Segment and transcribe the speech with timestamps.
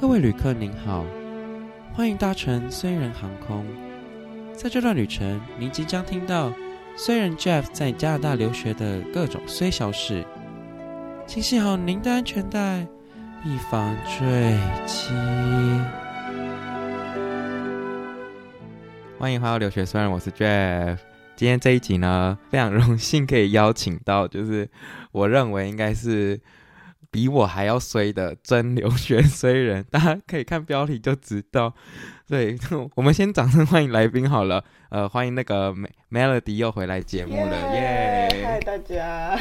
[0.00, 1.04] 各位旅客您好，
[1.92, 3.66] 欢迎搭乘虽然航空。
[4.56, 6.50] 在这段旅程，您即将听到
[6.96, 10.24] 虽然 Jeff 在加拿大留学的各种虽小事，
[11.26, 12.86] 请系好您的安全带，
[13.44, 15.10] 以防坠机。
[19.18, 20.96] 欢迎回到留学虽然，我是 Jeff。
[21.36, 24.66] 今天这一集呢，非常荣幸可以邀请到，就是
[25.12, 26.40] 我认为应该是。
[27.10, 31.74] 比我还要衰的真留学衰人，大家可以看标题就知道。
[32.28, 32.56] 对，
[32.94, 34.64] 我们先掌声欢迎来宾好了。
[34.90, 35.74] 呃，欢迎那个
[36.10, 38.28] Melody 又回来节目了，耶！
[38.44, 39.36] 嗨，大家。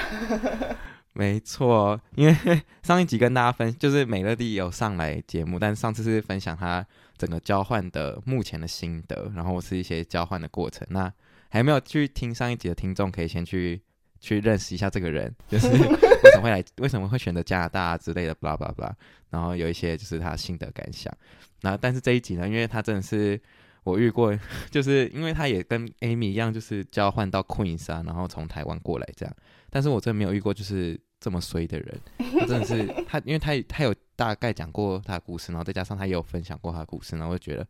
[1.13, 6.83] 没错，因为 上一集跟大家分，就是美乐蒂有上来节目，但上次是分享他
[7.17, 10.88] 整个交换的目前的心得，然后是一些交换的过程。
[10.89, 11.11] 那
[11.49, 13.81] 还没有去听上一集的听众，可以先去。
[14.19, 18.91] 去认识一下这个人， 就是为什么会来，为什么会选择加拿大之类的，blah blah blah。
[19.29, 21.13] 然后有一些就是他心得感想。
[21.61, 23.39] 然后但是这一集呢，因为他真的是
[23.83, 24.38] 我遇过，
[24.71, 29.35] 就是因为他也跟 Amy 一样，就是交换到 Queens 啊，然后从台湾过来这样。
[29.69, 31.99] 但是我真的没有遇过就是这么衰的人。
[32.39, 37.67] 他真的是他，因为他他有大概讲过他的故事，然后再加上他也有分享过他的故事，然后我就觉得，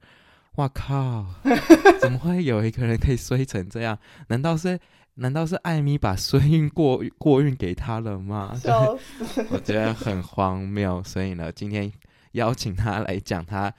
[0.55, 1.25] 哇靠，
[1.99, 3.97] 怎么会有一个人可以衰成这样？
[4.29, 4.79] 难道是？
[5.19, 8.55] 难道是艾米把孙运过过运给他了吗？
[8.55, 9.45] 笑死！
[9.51, 11.91] 我觉得很荒谬，所以呢，今天
[12.31, 13.73] 邀请他来讲他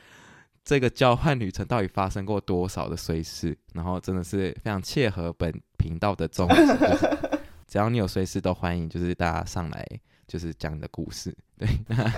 [0.63, 7.19] 这个交换旅程到底发生过多少的衰事，然后真的是非常切合本频道的宗旨，就是，
[7.67, 9.87] 只要你有衰事都欢迎，就是大家上来
[10.27, 11.35] 就是讲你的故事。
[11.57, 12.13] 对， 那，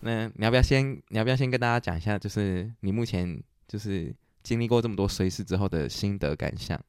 [0.00, 4.12] 那你要不要先你要不要先跟大家讲一下，就是你目前就是。
[4.48, 6.80] 经历过这么多衰事之后的心得感想，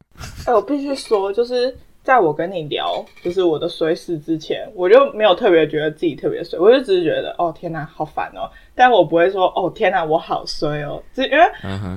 [0.46, 11.44] 哎，我必须说，就是在我跟你聊，就是我的衰事之前，我就没有特别觉得自己特别衰，我就只是觉得，哦天哪，好烦哦，但我不会说，哦天哪，我好衰哦，就因为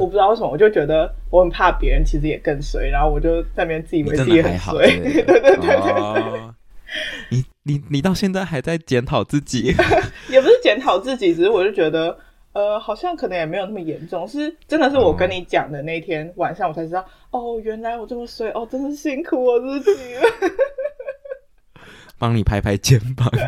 [0.00, 5.92] 我不知道为什么，我就觉得我很怕别人其实也更衰，然后我就在那边自以为自己很衰， 对对对对对。
[5.92, 6.52] 哦、
[7.30, 9.72] 你你你到现在还在检讨自己？
[10.28, 12.18] 也不是检讨自己，只是我就觉得。
[12.52, 20.22] 呃，好像可能也没有那么严重，是真的是我跟你讲的那天晚上，我才知道，哦，哦，原来我这么衰，哦，真是辛苦我自己了。
[22.18, 23.30] 帮你拍拍肩膀。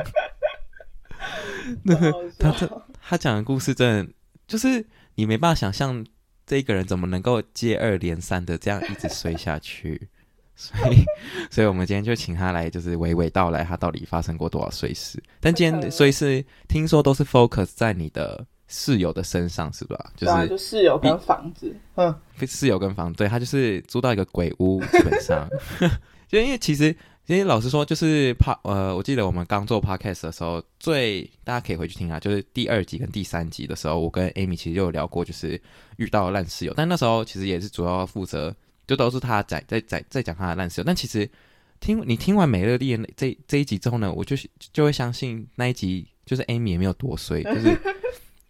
[1.85, 2.69] 那个他他
[3.03, 4.13] 他讲的故事，真的
[4.47, 6.05] 就是你没办法想象
[6.47, 10.09] 这个人怎么能够接二连三的这样一直衰下去，
[10.57, 11.05] 所以，
[11.51, 15.23] 所以我们今天就请他来，就是娓娓道来他到底发生过多少衰事。
[15.41, 18.47] 但今天衰事听说都是 focus 在你的。
[18.77, 20.13] 室友的身上是吧？
[20.17, 22.13] 就是、啊、就室友跟房子，嗯，
[22.45, 25.49] 室友跟房子，对，他就是租到一个鬼屋，基本上，
[26.27, 26.87] 就因为其实，
[27.27, 35.61] 因为老实说，就是怕呃，我记得我们刚做 podcast 的时候，最大家可以回去听啊，就是第二集跟第三集的时候，我跟 Amy 其实就有聊过，就是
[35.99, 38.53] 遇到烂室友，但那时候其实也是主要负责，
[38.89, 41.31] 就都是他在在在在讲他的烂室友，但其实
[41.79, 44.35] 听你听完美乐蒂的这这一集之后呢，我就
[44.73, 47.79] 就会相信那一集就是 Amy 也没有多衰，就是。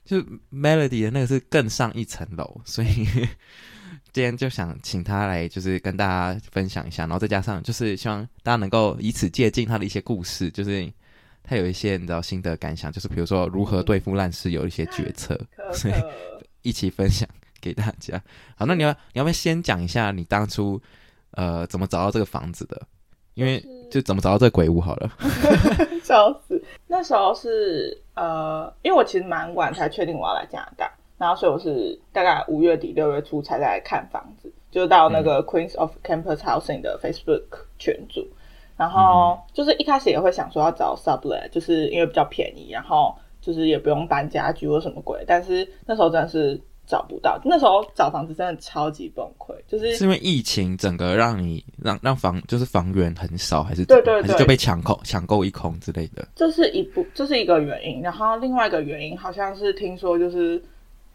[0.04, 0.18] 就
[0.52, 3.06] Melody 的那个是更上一层楼， 所以
[4.12, 10.92] 今天就想请他来，就是跟大家分享一下，然后再加上就是希望大家能够以此借鉴他的一些故事，就是
[11.42, 15.38] 他有一些你知道心得感想，就是比如说如何对付烂事，有一些决策，
[15.72, 15.94] 所以
[16.62, 17.28] 一起分享
[17.60, 18.22] 给大家。
[18.56, 20.80] 好，那你要你要不要先讲一下你当初
[21.32, 22.80] 呃怎么找到这个房子的？
[23.34, 23.60] 因为
[23.94, 25.08] 就怎么找到这鬼屋好了。
[26.02, 26.60] 笑死！
[26.88, 38.26] 那时候是呃，因为我其实蛮晚才确定我要来加拿大，然后所以我是大概五月底六月初才来看房子，就到那个 Queens of Campus Housing 的 Facebook 群组，
[38.76, 46.60] 然后就是一开始也会想说要找 Sublet，就是因为比较便宜，然后就是也不用搬家具或什么鬼，但是那时候真的是。
[46.86, 56.28] 找不到，那时候找房子真的超级崩溃，就是是因为疫情整个让你让让房就是房源很少，还是对对对，还是就被抢空抢购一空之类的。
[56.34, 60.62] 这是一部这是一个原因，然后另外一个原因好像是听说就是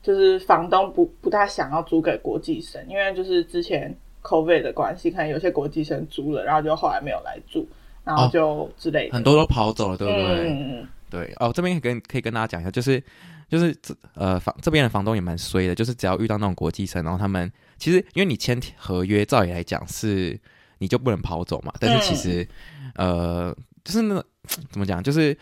[0.02, 7.68] 就是房东不不太想要租给国际生，因为就是之前 COVID 的关系，可能有些国际生租了，然后就后来没有来住，
[8.04, 10.50] 然后就之类的，哦，很多都跑走了，对不对？
[10.50, 13.02] 嗯嗯对哦，这边可以跟可以跟大家讲一下，就是。
[13.50, 20.40] 就是这呃房这边的房东也蛮衰的，就是只要遇到那种国际生，然后他们其实因为你签合约，照理来讲是
[20.78, 21.74] 你就不能跑走嘛。
[21.80, 22.48] 但是其实、
[22.94, 24.24] 嗯、呃就是那
[24.70, 25.36] 怎么讲，就是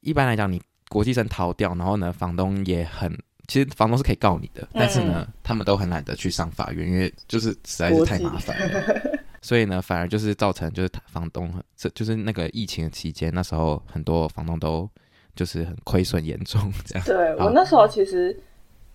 [0.00, 3.12] 一般来讲你国际生逃掉，然后呢房东也很
[3.48, 9.18] 其实房东是可以告你的，但是呢、嗯、他们都很懒得去上法院，因为就是实在是太麻烦了。
[9.42, 14.88] 所以呢反而就是造成就是房东这就是那个疫情的期间，那时候很多房东都。
[15.34, 17.04] 就是很亏损严重 这样。
[17.06, 18.38] 对，我那时候其实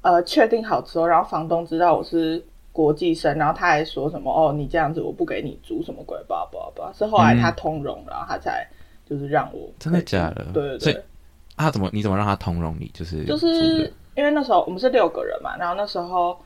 [0.02, 8.68] 呃确定好之后，然后房东知道我是国际生，然后他还说什么哦，你这样子我不给你租什么鬼吧吧吧，是后来他通融，然后他才
[9.10, 10.46] 就是让我真的假的？
[10.54, 11.04] 对对对。
[11.56, 12.92] 啊，怎么你怎么让他通融你？
[12.94, 16.38] 就是就是因为那时候我们是六个人嘛，然后那时候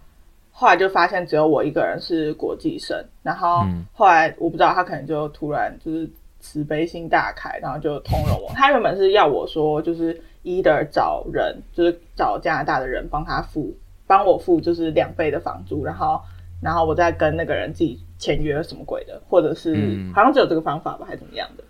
[0.51, 6.07] 后来就发现只有我一个人是国际生，然后后来我不知道他可能就突然就是
[6.39, 8.51] 慈悲心大开，然后就通融我。
[8.55, 13.75] 他原本是要我说就是 either 找人，就是找加拿大的人帮他付，
[14.07, 16.21] 帮我付就是两倍的房租，然后
[16.61, 21.63] 然后我再跟那个人自己签约什么鬼的，或者是、嗯、好像只有这个方法吧，还是怎么样的？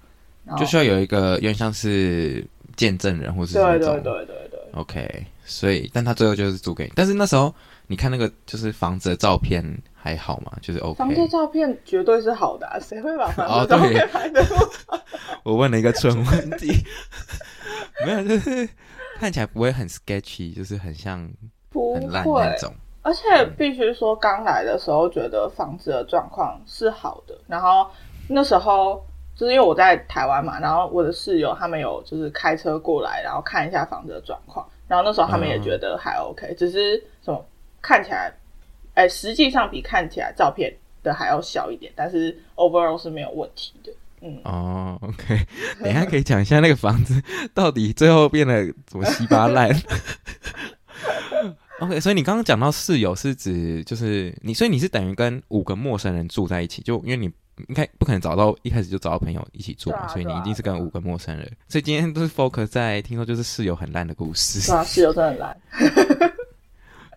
[0.58, 2.46] 就需要有一个有点像是。
[2.76, 7.54] 见证人或是对对对对对，OK，所以但他最后就是租给你，但是那时候
[7.88, 9.64] 你看那个就是房子的照片
[9.94, 10.52] 还好吗？
[10.62, 14.42] 就是 OK，房子照片绝对是好的，啊，谁会把房子照片拍的？
[14.88, 15.02] 哦、
[15.44, 16.72] 我问了一个蠢问题，
[18.06, 18.70] 没有，就是
[19.18, 21.30] 看起来不会很 sketchy，就是很像
[21.74, 22.74] 很烂那种。
[23.02, 27.90] 而且必须说，刚来的时候觉得房子的状况是好的，然后
[28.28, 29.04] 那时候。
[29.36, 37.46] 就是因为我在台湾嘛，然后我的室友他们有就是开车过来，然后看一下房子的状况，然后那时候他们也觉得还 OK，嗯，只是什么
[37.82, 38.34] 看起来，
[38.96, 43.94] 哎，实际上比看起来照片的还要小一点，但是 overall 是没有问题的。
[44.22, 45.40] 嗯，哦，OK，
[45.82, 47.22] 等一下可以讲一下那个房子
[47.54, 49.70] 到底最后变得怎么稀巴烂。
[51.80, 57.32] OK，所以你刚刚讲到室友是指就是你，所以你是等于跟五个陌生人住在一起，就因为你。
[57.68, 61.46] 应该不可能找到一开始就找到朋友一起住嘛，所以你一定是跟五个陌生人。
[61.68, 64.66] 所以今天都是 focus 在听说就是室友很烂的故事。
[64.72, 65.58] 对啊，室友真的很烂。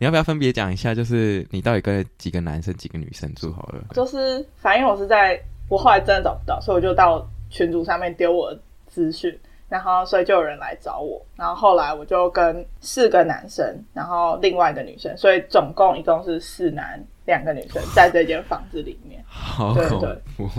[0.00, 3.84] 你要不要分别讲一下，就是你到底跟几个男生几个女生住好了？
[3.92, 9.38] 就是反正我是在我后来真的找不到，所以我就到群组上面丢我的资讯，
[9.68, 17.00] 然后所以就有人来找我，然后后来我就跟四个男生，然后另外一个女生，所以总共一共是四男。
[17.24, 20.00] 两个女生在这间房子里面，好恐
[20.36, 20.50] 怖！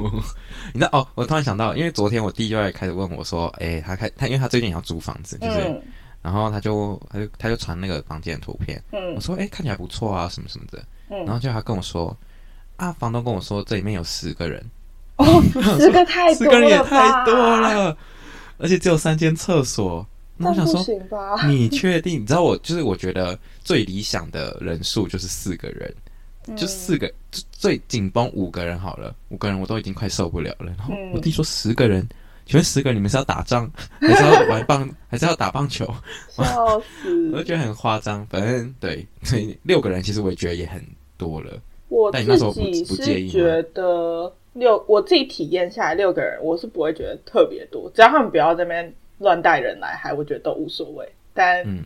[0.74, 5.81] 你知道哦，我突然想到，因为昨天我弟就在开始问我说：“哎、欸，他开他，因为他最近也要租房子，就是，嗯、
[6.21, 12.15] 然后他就他就他就传那个房间的图片，嗯，我说：哎、欸，看起来不错啊，什么什么的，嗯，然后就他跟我说：
[12.77, 14.63] 啊，房东跟我说这里面有十个人，
[15.18, 15.25] 哦，
[15.77, 17.98] 十个太多了，十个人也太多了，
[18.57, 20.07] 而且只有三间厕所，
[20.38, 20.81] 那我想说，
[21.45, 22.21] 你确定？
[22.21, 25.94] 你知道我就是我觉得最理想的人数就是四个人。
[26.56, 27.12] 就四个，
[27.51, 30.74] 最紧绷五个人好了，五个人我都已经快受不了了。
[30.78, 32.06] 然后我弟说十个人，
[32.45, 35.86] 请问十个人你们是要打仗， 还是要玩棒，还是要打棒球？
[36.30, 37.31] 笑死！
[37.31, 38.25] 我就觉得很夸张。
[38.28, 40.86] 反正对，所以六个人其实我也觉得也很
[41.18, 41.51] 多了。
[41.88, 51.07] 我自己是觉得六，我自己体验下来六个人，我是不会觉得特别多，只要他们不要这边乱带人来，还我觉得都无所谓。
[51.34, 51.84] 但嗯，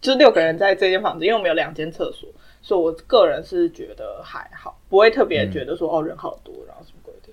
[0.00, 2.28] 就六个人在这间房子，因为我们有两间厕所。
[2.70, 7.32] 所以我个人是觉得还好，不会特别觉得说、嗯、哦人好多，然后什么鬼的。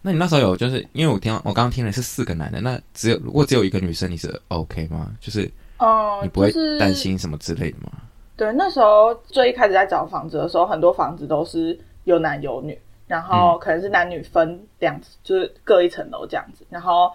[0.00, 5.12] 那你那时候有就是因为我听我刚刚听的是四个男的，那只有如果只有一个女生，你是 OK 吗？
[5.20, 5.48] 就是
[5.78, 7.92] 哦，你不会担心什么之类的吗？
[7.92, 8.02] 嗯
[8.36, 12.76] 就是、对，那时候最一开始在找房子的时候，很多房子都是有男有女，
[13.06, 17.08] 然后可能是男女分两，就是各一层楼这样子，然后。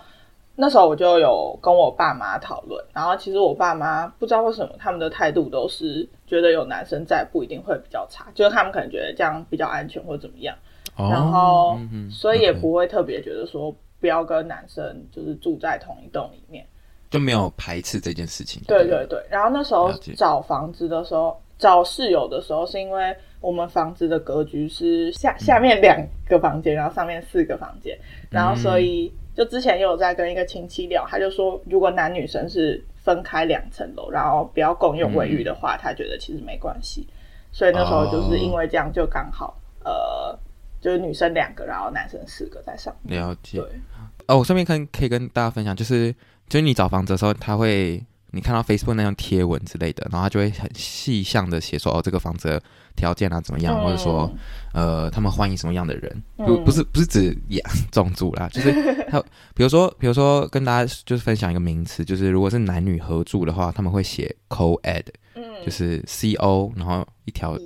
[0.60, 10.58] 那时候我就有跟我爸妈讨论，然后其实我爸妈不知道为什么他们的态度都是觉得有男生在不一定会比较差，就是他们可能觉得这样比较安全或者怎么样，
[10.96, 16.66] 哦、然后、嗯、所以也不会特别觉得说不要跟男生就是住在同一栋里面，
[17.12, 18.60] 就没有排斥这件事情。
[18.68, 27.96] 对对对，然后那时候找房子的时候，找室友的时候是因为我们房子的格局是下下面两个房间，然后上面四个房间，
[28.32, 29.14] 然后所以。
[29.38, 37.08] 就之前也有在跟一个亲戚聊，他就说，如果男女生是分开两层楼，然后不要共用卫浴的话，嗯，他觉得其实没关系。
[37.52, 40.40] 所以那时候就是因为这样，就刚好，哦，呃，
[40.82, 43.22] 就是女生两个，然后男生四个在上面。
[43.22, 43.60] 了解。
[43.60, 43.70] 对。
[44.28, 46.12] 哦，我顺便跟可以跟大家分享，就是
[46.50, 48.04] 就是你找房子的时候，他会。
[48.32, 52.62] 你看到 Facebook 那样贴文之类的，然后他就会很细项的写说，哦，这个房子的
[52.96, 54.30] 条件啊怎么样，嗯、或者说，
[54.74, 58.72] 呃，他们欢迎什么样的人，不、嗯、不是不是指养 种族啦，就是
[59.10, 59.20] 他，
[59.56, 65.06] 比如说比如说跟大家就是分享一个名词，就是如果是男女合住的话，他们会写 co-ed，
[65.36, 67.58] 嗯，就是 C O，然后一条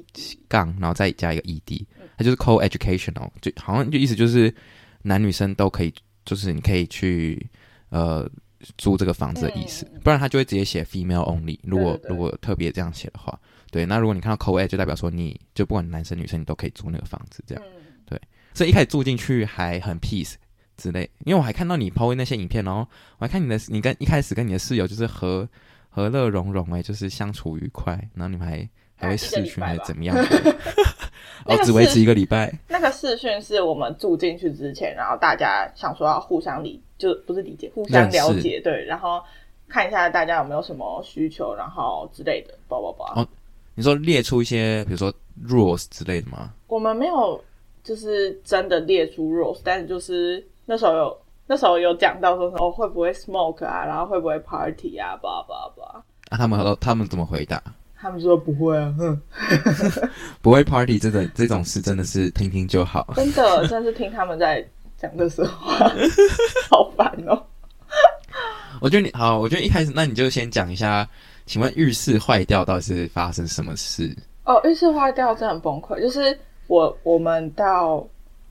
[0.47, 1.87] 杠，然后再加一个 E D，
[2.17, 4.53] 它就是 co-educational，就好像就意思就是
[5.01, 5.91] 男女生都可以，
[6.23, 7.49] 就是你可以去，
[7.89, 8.29] 呃。
[8.77, 11.57] 租这个房子的意思，不然他就会直接写 female only。
[11.63, 13.39] 如果如果特别这样写的话，
[13.71, 17.63] 对，那如果你看到 co-ed 就代表说你就不管男生女生你都可以租那个房子，这样，
[18.05, 18.19] 对。
[18.53, 20.33] 所以一开始住进去还很 peace，
[20.77, 21.09] 之类。
[21.25, 22.81] 因为我还看到你 PO 那些影片，然后
[23.17, 25.47] 我还看你的，你跟一开始跟你的室友就是和
[25.89, 28.67] 和乐融融哎，就是相处愉快，然后你们还
[29.01, 30.15] 还会视讯还是怎么样？
[31.45, 32.53] 哦，只维持一个礼拜。
[32.67, 39.19] 那个视讯是我们住进去之前，然后大家想说要互相理，就不是理解，互相了解，对，然后
[39.67, 43.19] 看一下大家有没有什么需求，然后之类的，叭叭叭。
[43.19, 43.27] 哦，
[43.73, 45.11] 你说列出一些，比如说
[45.47, 46.53] rules 之类的吗？
[46.67, 47.43] 我们没有，
[47.83, 51.17] 就是真的列出 rules，但是就是那时候有，
[51.47, 56.03] 那时候有讲到说哦会不会 smoke 啊，然后会不会 party 啊，叭叭叭。
[56.29, 57.59] 啊，他们都他们怎么回答？
[58.01, 59.21] 他们说不会啊，哼，
[60.41, 64.65] 不会 party 这个这种事真的是听听就好，真的真的是听他们在
[64.97, 65.87] 讲这些话，
[66.71, 67.39] 好烦哦。
[68.81, 71.07] 我觉得你好，我觉得一开始那你就先讲一下，
[71.45, 74.11] 请问浴室坏掉到底是发生什么事？
[74.45, 78.03] 哦，浴室坏掉真的很崩溃，就是我我们到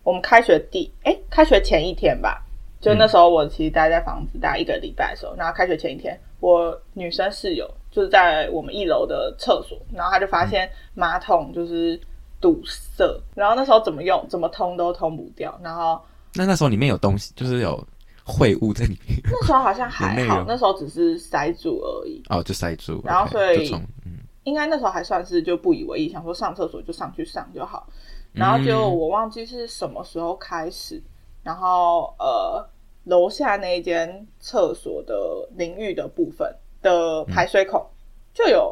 [0.04, 2.40] 我们开学第哎开学前一天吧，
[2.80, 7.68] 就那时候我其实待在房子待一个礼拜的时候，然后开学前一天，我女生室友。
[7.90, 12.00] 就是在我们一楼的厕所，然后他就发现马桶就是
[12.40, 16.00] 堵塞，嗯、然后那时候怎么用怎么通都通不掉，然后
[16.34, 17.84] 那那时候里面有东西，就是有
[18.24, 19.20] 秽物在里面。
[19.24, 22.22] 那时候好像还好，那时候只是塞住而已。
[22.28, 23.02] 哦，就塞住。
[23.04, 23.72] 然后所以，
[24.04, 27.88] 嗯，应该那时候还算是就不以为意，想说上厕所就上去上就好。
[28.32, 31.02] 然后就我忘记是什么时候开始，嗯、
[31.42, 32.64] 然后呃，
[33.02, 35.14] 楼下那一间厕所的
[35.56, 36.54] 淋浴的部分。
[36.82, 37.84] 的排水孔
[38.32, 38.70] 就有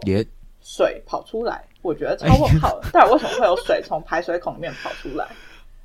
[0.60, 2.90] 水跑出来，嗯、我觉得超问号的。
[2.90, 5.26] 到底 为什么会有水从排水孔里面跑出来？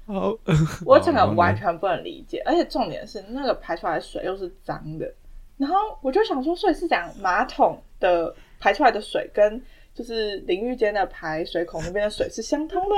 [0.05, 0.35] 好，
[0.85, 2.41] 我整个完全不能理解。
[2.45, 5.11] 而且重点是，那个排出来的水又是脏的。
[5.57, 9.61] 然后我就想说，所以是讲马桶的排出来的水跟
[9.93, 12.95] 就是淋浴间的排水孔那边的水是相通的？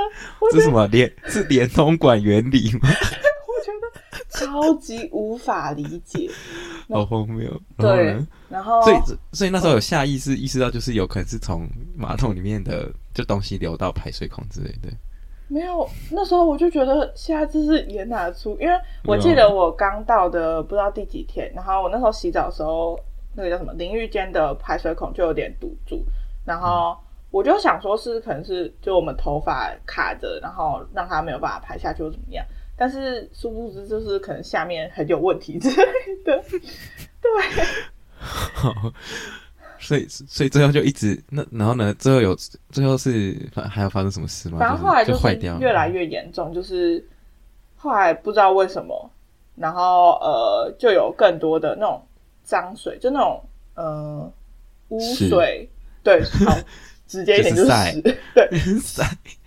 [0.50, 2.88] 这是什么连是连通管原理吗？
[4.28, 6.30] 超级无法理解，
[6.90, 7.50] 好荒谬。
[7.78, 8.16] 对，
[8.48, 8.96] 然后所以
[9.32, 14.88] 所以那时候有下意识意识到，就是有可能是从马桶里面的就东西流到排水孔之类的。
[15.48, 18.58] 没有，那时候我就觉得现在这是也哪出？
[18.60, 22.98] 因为我记得我刚到的不知道第几天，然后我那时候洗澡的时候，
[23.36, 26.04] 那个叫什么淋浴间的排水孔就有点堵住，
[26.44, 26.96] 然后
[27.30, 32.44] 我就想说是可能是就我们头发卡着，然后让它没有办法排下去或怎么样。
[32.76, 35.76] 但是殊不知，就是可能下面很有问题之类
[36.24, 36.44] 的，
[37.20, 37.64] 对。
[38.18, 38.72] 好，
[39.78, 41.94] 所以所以最后就一直那然后呢？
[41.94, 42.36] 最后有
[42.70, 43.36] 最后是
[43.70, 44.58] 还要发生什么事吗？
[44.58, 47.04] 反正后来就坏掉越来越严重，就是
[47.76, 49.10] 后来不知道为什么，
[49.54, 52.02] 然后呃就有更多的那种
[52.42, 53.42] 脏水，就那种
[53.74, 54.32] 呃
[54.88, 55.68] 污水，
[56.02, 56.56] 对，好。
[57.08, 58.02] 直接一点就是屎，
[58.34, 58.48] 对，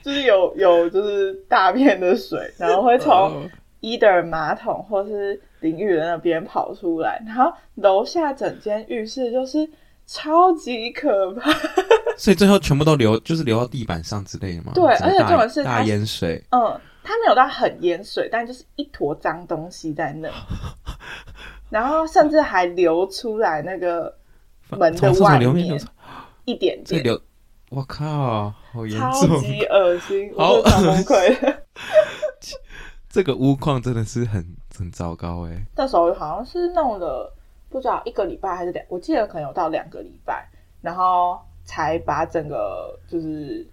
[0.09, 3.47] 就是有有就是大片的水，然后会从
[3.81, 9.69] either 马桶或是淋浴的那边跑出来，然后楼下整间浴室就是
[10.07, 11.51] 超级可怕，
[12.17, 14.71] 所以最后全部都流，就是流到地板上之类的嘛。
[14.73, 20.27] 对，而且这种是大淹水，嗯，它没有到很淹水，但就是一坨脏东西在那，
[21.69, 24.11] 然后甚至还流出来那个
[24.71, 25.79] 门的外面
[26.45, 27.21] 一点点流。
[27.69, 30.71] 我靠，好严重，超级恶心，好我崩
[31.03, 31.57] 溃。
[33.07, 34.43] 这个屋况真的是很
[34.75, 35.65] 很糟糕哎。
[35.75, 37.31] 那时候好像是弄了
[37.69, 40.47] 不知道一个礼拜还是两，我记得可能有到两个礼拜，
[40.81, 43.67] 然后才把整个就是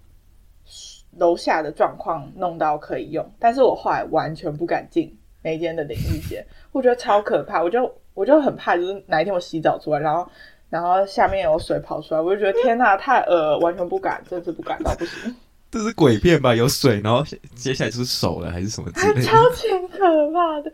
[1.17, 3.26] 楼下的状况弄到可以用。
[3.38, 10.29] 但是我后来完全不敢进那间的淋浴间，我觉得超可怕，我就我就很怕，就是哪一天我洗澡出来，然后。
[10.68, 15.35] 然后下面有水跑出来，我就觉得天呐，太恶，完全不敢，真是不敢到不行。
[15.70, 16.54] 这是鬼片吧？
[16.54, 19.23] 有水，然后接下来就是手了，还是什么之类的？
[19.23, 19.99] 超级可
[20.32, 20.73] 怕的，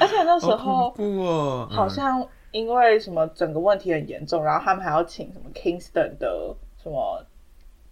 [0.00, 7.24] 而且那时候好哦，好像因为什么整个问题很严重，然后他们还要请什么 Kingston 的什么。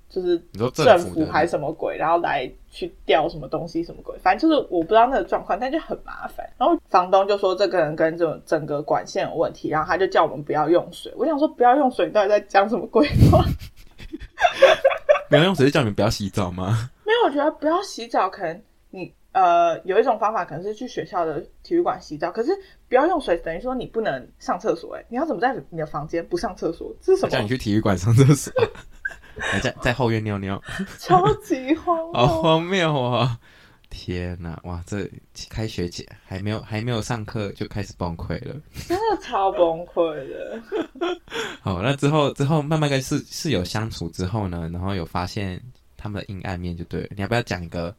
[0.08, 0.38] 就是
[0.72, 6.48] 政府还是什么鬼，然后来去调什么东西什么鬼，反正就是我不知道那个状况，但就很麻烦。
[6.56, 11.12] 然后房东就说这个人跟这种整个管线有问题，然后他就叫我们不要用水。
[11.16, 13.44] 我想说不要用水，你到底在讲什么鬼话？
[15.28, 16.90] 不要用水是叫你们不要洗澡吗？
[17.04, 22.32] 没有，我觉得不要洗澡，可能你呃有一种方法，可能是去学校的体育馆洗澡。
[22.32, 22.50] 可是
[22.88, 24.96] 不要用水，等于说你不能上厕所。
[24.96, 26.94] 哎，你要怎么在你的房间不上厕所？
[27.02, 27.30] 这是什么？
[27.30, 28.50] 叫你去体育馆上厕所。
[29.40, 30.62] 还在在后院尿尿，
[30.98, 33.38] 超级荒谬，好荒谬啊！
[33.90, 35.10] 天哪，哇，这
[35.48, 38.54] 开学前还没有还没有上课就开始崩溃了，
[38.86, 40.62] 真的超崩溃的。
[41.62, 45.58] 好，那之后之后慢慢跟室室友相处之后呢，然后有发现
[45.96, 47.08] 他们的阴暗面就对了。
[47.16, 47.94] 你要不要讲一个？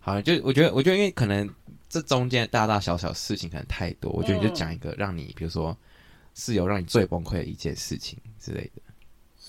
[0.00, 1.46] 好，就我觉得我觉得因为可能
[1.90, 5.76] 这中间大大小小事情可能太多，我觉得你就讲一个让你，比如说
[6.34, 8.80] 室友让你最崩溃的一件事情之类的。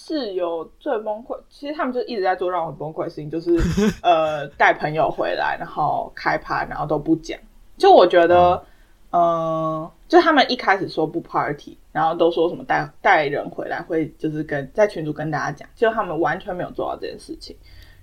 [0.09, 3.55] 室友最崩溃，其实他们就一直在做让我崩溃的事情，就是
[4.01, 7.39] 呃带朋友回来，然后开趴，然后都不讲。
[7.77, 8.63] 就我觉得，
[9.11, 17.55] 嗯、呃，就他们一开始说不 party，然后都说什么带带人回来会就是跟在群主跟大家讲，就他们完全没有做到这件事情。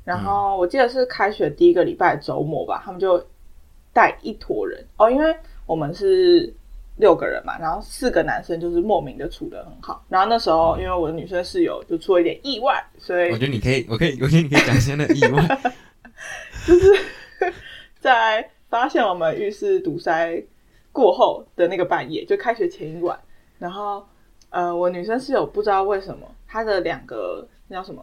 [0.05, 3.27] 然后我记得是开学第一个礼拜周末吧，他们就
[3.93, 5.37] 带一坨人哦，因为
[5.67, 6.55] 我们是。
[6.99, 10.03] 六个人嘛，然后四个男生就是莫名的处的很好。
[10.09, 15.61] 然后那时候，因为我的女生室友就出了一点意外，所以我觉得你可以，我可以，我觉得你可以讲一下那个意外，
[16.67, 16.91] 就是
[18.01, 20.43] 在发现我们浴室堵塞
[20.91, 23.19] 过后的那个半夜，就开学前一晚。
[23.59, 24.07] 然后，
[24.49, 28.03] 呃，我女生室友不知道为什么她的两个那叫什么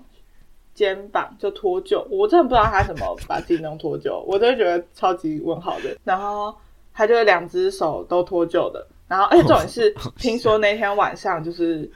[0.75, 5.97] 肩膀就脱臼，我真的不知道她怎么把自己弄脱臼，我真的觉得超级问号的。
[6.03, 6.55] 然后。
[6.93, 11.89] 他就两只手都脱臼的，然后而且重点是，听说那天晚上就是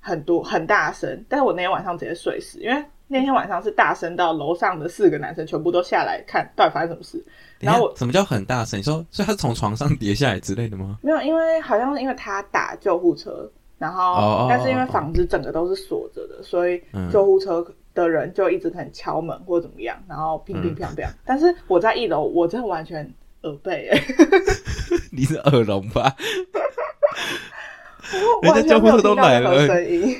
[0.00, 7.24] 很多很大声，但是我那天晚上直接睡死，因为那天晚上是大声到楼上的四个男生全部都下来看到底发生什么事。
[7.60, 8.78] 然后我什么叫很大声？
[8.78, 10.98] 你说，所以他是从床上跌下来之类的吗？
[11.02, 16.82] 没有，因为好像是因为他打救护车，然后、oh, 但是因为房子整个都是锁着的，所以
[17.12, 21.06] 救护车的人就一直很敲门或者怎么样，然后乒乒乓乓。
[21.24, 23.08] 但是我在一楼，我真的完全。
[23.42, 23.90] 耳背，
[25.10, 26.14] 你是耳聋吧？
[28.42, 29.66] 人家救护车都来了，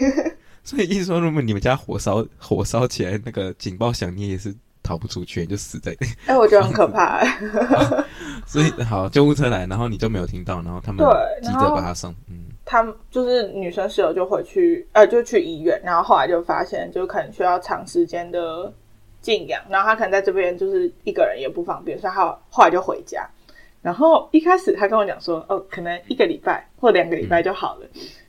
[0.64, 6.06] 所以意思说，如果你们家火烧火烧起来，那个警报响，你也是逃不出去，你就死在那。
[6.06, 8.04] 哎、欸，我觉得很可怕、欸。
[8.46, 11.04] 所以好，救护车来，然后你就没有听到，然后他们
[11.42, 12.14] 急着把他送。
[12.30, 18.72] 嗯，他们就是女生室友就回去，呃，就去医院，然后后来就发现，就可能需要长时间的。
[19.22, 23.26] 静养，然后他可能在这边就是一个人也不方便，所以他后来就回家。
[23.80, 27.86] 然后一开始他跟我讲说，哦，可能一个礼拜或两个礼拜就好了。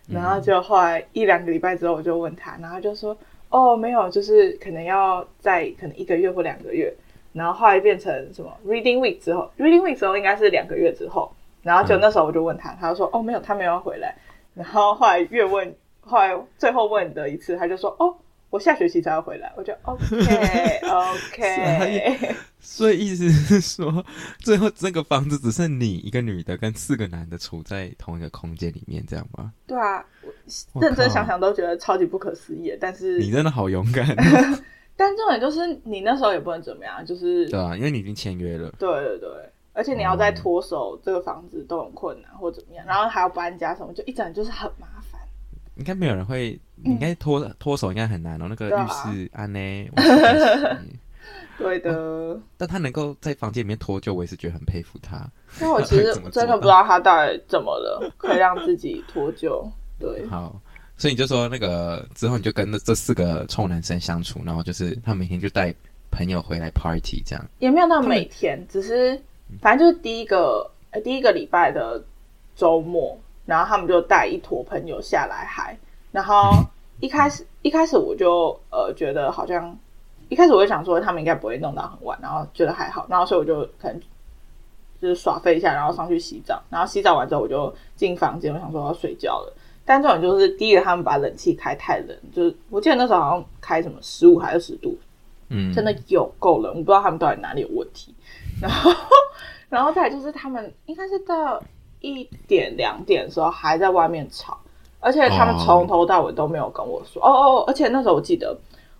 [0.07, 3.15] 嗯、然后就后来一两个礼拜之后，我就问他，然后就说，
[3.50, 6.93] 哦，没有，就是可能要在可能一个月或两个月。
[7.33, 11.32] 然后后来变成什么 Reading Week 之后，Reading Week 之后应该是两个月之后。
[11.62, 14.15] 然后就那时候我就问他，他就说，哦，没有，他没有回来。
[14.53, 18.15] 然后后来越问，后来最后问的一次，他就说，哦。
[18.53, 22.35] 我下学期才要回来，我就 OK OK。
[22.61, 24.05] 所以意思是说，
[24.37, 29.51] 最后这个房子只剩你一个女的跟四个男的处在同一个空间里面，这样吗？
[29.65, 30.05] 对啊，
[30.73, 32.71] 我认真想想都觉得超级不可思议。
[32.79, 34.05] 但是你真的好勇敢。
[34.95, 38.71] 但重点就是你那时候也不能怎么样，就是对啊，因为你已经签约了。
[38.77, 39.29] 对对对，
[39.73, 44.92] 而且你要再脱手这个房子都很困难，或怎么样，然后还要搬家什么，就一整就是很麻烦。
[45.75, 48.45] 应该没有人会，你应该脱脱手应该很难哦。
[48.47, 49.89] 那个浴室安呢？
[51.57, 52.39] 对的、哦。
[52.57, 55.27] 但他能够在房间里面脱臼，我也是觉得很佩服他。
[55.59, 59.65] 那我其实 真的不知道他到底怎么了，可以让自己脱臼。
[59.99, 60.27] 对。
[60.27, 60.59] 好，
[60.97, 65.73] 所以你就说那个之后你就跟这这四个臭男生相处，然后就是他每天就带
[66.12, 67.45] 朋友回来 party 这样。
[67.59, 69.19] 也没有到每天，只是
[69.62, 72.03] 反正就是第一个呃第一个礼拜的
[72.55, 73.17] 周末。
[73.45, 75.77] 然后他们就带一坨朋友下来嗨，
[76.12, 76.51] 然后
[76.99, 79.77] 一开始一开始我就呃觉得好像
[80.29, 83.99] 一开始我就想说他们应该不会弄到很晚，然后觉得还好，然后所以我就可能
[85.01, 89.53] 就是耍废一下，然后上去洗澡，然后洗澡完之后我就进房间，我想说要睡觉了。
[89.86, 94.97] 但这种就是第一个他们把冷气开太冷，就是我记得那时候好像开什么十五还是十度，
[95.49, 98.15] 嗯，真的有够冷，我不知道他们到底哪里有问题。
[98.62, 98.89] 然后
[99.67, 101.62] 然后再来就是他们应该是到。
[102.03, 104.59] 一点两点的时候还在外面吵，
[104.99, 107.23] 而且他们从头到尾都没有跟我说。
[107.23, 108.55] 哦哦，而且那时候我记得，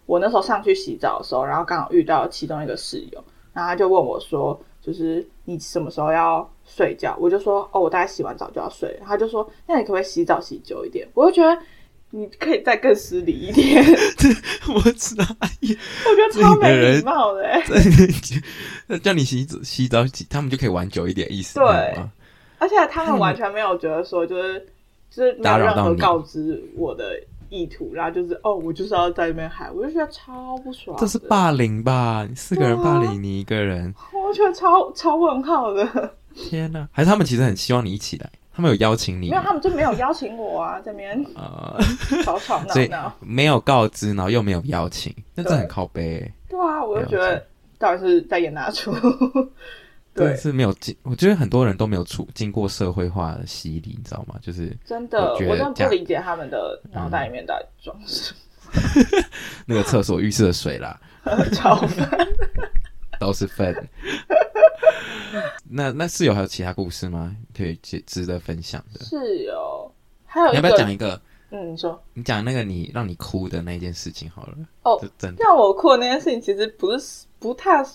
[0.05, 11.61] 我那时候上去洗澡的时候，然后刚好遇到其中一个室友，然后他就问我说：“就是你什么时候要睡觉？”我就说：“哦，我大概洗完澡就要睡。”他就说：“那你可不可以洗澡洗久一点？”我就觉得
[12.11, 13.83] 你可以再更失礼一点。
[14.73, 17.43] 我知道，我觉得超没礼貌的。
[18.87, 21.95] 那叫你洗澡洗澡洗，他们就可以玩久一点，意思对。
[22.63, 24.58] 而且他们完全没有觉得说，就是
[25.10, 30.95] 就是没有任何告知我的意图，然后就是哦，我就是要在那边喊，我就觉得超不爽。
[30.97, 32.26] 这是霸凌吧？
[32.34, 35.86] 四个人霸凌你一个人，我觉得超超问号的。
[36.34, 36.88] 天哪！
[36.93, 39.30] 还是他们其实很希望你一起来，他们有邀请你？
[39.30, 41.78] 没有，他们就没有邀请我啊，这边啊，
[42.23, 46.34] 吵吵闹闹， 没有告知，然后又没有邀请，那这很靠背欸。
[46.47, 47.45] 对啊，我就觉得
[47.78, 48.95] 到底是在演哪出？
[50.13, 54.36] 对，是没有经，我觉得很多人都没有处经过社会化的洗礼，你知道吗？
[54.41, 58.39] 就是真的，我真的不理解他们的脑袋里面到底装什么。
[59.65, 60.99] 那个厕所浴室的水啦，
[61.54, 62.28] 超粪，
[63.19, 63.76] 都是粪。
[65.69, 67.36] 那那室友还有其他故事吗？
[67.56, 69.04] 可以值值得分享的？
[69.06, 69.91] 室友
[70.26, 71.19] 还有你要不要讲一个？
[71.52, 74.58] 嗯，你说，你讲那个你让你哭的那件事情好了。
[74.82, 77.88] 哦，真的让我哭的那件事情其实不是不太，嗯、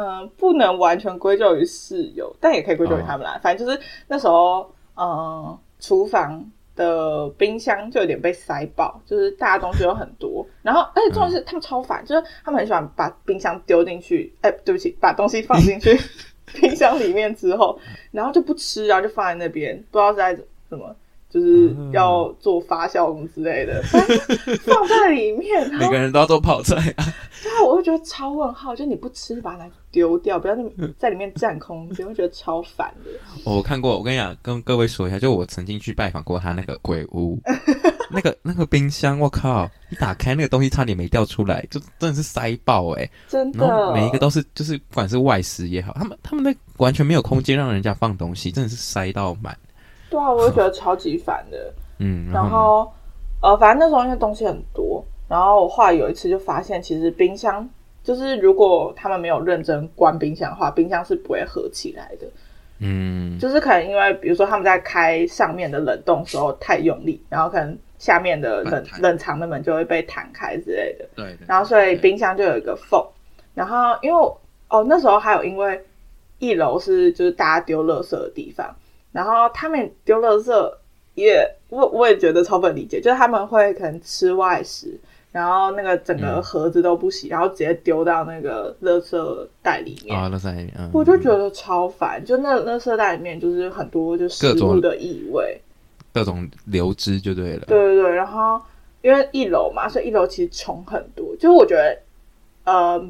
[0.00, 3.34] 呃，不能完全归咎于室友，但也可以归咎于他们啦。
[3.34, 4.60] 哦、反正就是那时候，
[4.94, 6.42] 嗯、呃，厨房
[6.74, 16.00] 的冰箱就有点被塞爆，就是大家东西有很多，然后而且重要是他们超烦，嗯、就是他们很喜欢把冰箱丢进去，哎，对不起，把东西放进去
[16.58, 17.78] 冰箱里面之后，
[18.10, 20.34] 然后就不吃，然后就放在那边，不知道是在
[20.70, 20.96] 怎么。
[21.30, 23.80] 就是要做发酵什么之类的，
[24.66, 25.70] 放在里面。
[25.74, 27.04] 每个人都要做泡菜啊。
[27.42, 30.54] 对啊，我会觉得超问号，就你不吃，把它丢掉，不要
[30.98, 33.10] 在里面占空间，我觉得超烦的。
[33.44, 37.38] 我看过，我跟你讲，跟各位说一下，就我曾经去拜访过他那个鬼屋，
[38.12, 43.66] 那个那个冰箱，我靠，一打开那个东西差点没掉出来，就真的是塞爆哎、欸，真的。
[43.66, 49.56] 然后每一个都是，就是不管是外食也好，他们他们那完全没有空间让人家放东西，真的是塞到满。
[50.10, 51.72] 对啊，我就觉得超级烦的。
[51.98, 52.90] 嗯，然后，
[53.40, 57.68] 呃，反正那时候因为东西很多，然后我后来有一次就发现，其实冰箱
[58.02, 62.26] 就是如果他们没有认真关冰箱的话，冰箱是不会合起来的。
[62.78, 71.06] 嗯，就是可能因为比如说他们在开上面的冷冻时候太用力，然后可能下面的冷冷藏的门就会被弹开之类的。
[71.14, 71.46] 对，对。
[71.46, 73.04] 然后所以冰箱就有一个缝，
[73.54, 74.18] 然后因为
[74.68, 75.78] 哦那时候还有因为
[76.38, 78.74] 一楼是就是大家丢垃圾的地方。
[79.12, 80.72] 然后他们丢垃圾
[81.14, 84.98] 也，我我也觉得超不理解，就是他们会可能吃外食，
[85.32, 90.16] 然后那个整个盒子都不洗，嗯、然后直接丢到那个垃圾袋里面。
[90.16, 95.60] 啊、哦，垃圾袋里面，嗯、我就觉得超烦，就那垃圾袋里面就是很多就食物的异味，
[96.14, 97.64] 各种流汁就对了。
[97.66, 98.60] 对对对，然后
[99.02, 101.98] 因为一楼嘛，所以一楼其实虫很多，就是我觉得，
[102.64, 103.08] 呃，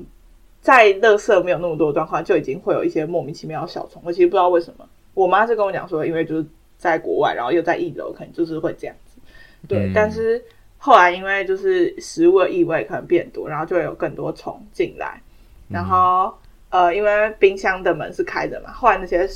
[0.62, 4.86] 在垃圾没有那么多的状况，就已经会有一些莫名其妙的小虫，我其实不知道为什么。
[5.20, 6.46] 我妈是跟我讲说，因为就是
[6.78, 9.20] 在国外，然后又在一楼，可能就是会这样子。
[9.68, 10.42] 对，嗯、但是
[10.78, 15.20] 后来因为就是食物的异味可能变多，然后就会有更多虫进来。
[15.68, 16.34] 然后、
[16.70, 19.28] 嗯、呃，因为冰箱的门是开着嘛，后来那些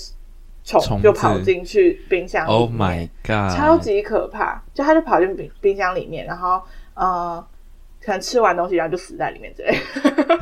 [0.65, 2.59] 虫就跑进去冰箱里面。
[2.59, 3.55] Oh my god！
[3.55, 6.63] 超级可怕，就它就跑进冰冰箱里面，然后
[6.95, 7.47] 呃，
[8.03, 9.77] 可能吃完东西然后就死在里面之类。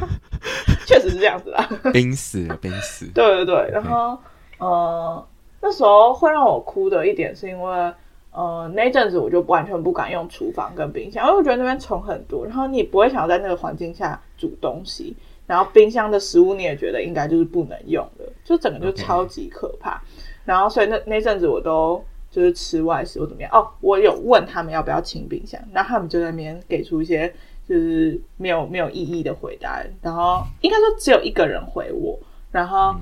[0.87, 3.07] 确实是这样子啦，冰死了，冰死。
[3.13, 4.17] 对对对，然后。
[4.59, 5.27] 呃，
[5.63, 7.95] 那时候会让我哭的一点是因为，
[8.33, 20.03] 呃，那阵子我就完全不敢用厨房跟冰箱，因为我觉得那边虫很多，然后你不会想要在那个环境下煮东西，然后冰箱的食物你也觉得应该就是不能用的，就整个就超级可怕。
[20.45, 23.51] 然后所以那那阵子我都就是吃外食或怎么样。
[23.53, 27.33] 哦，我有问他们要不要清冰箱，然后他们就在那边给出一些
[27.69, 32.19] 就是没有没有意义的回答，然后应该说只有一个人回我，
[32.51, 32.95] 然后。
[32.95, 33.01] 嗯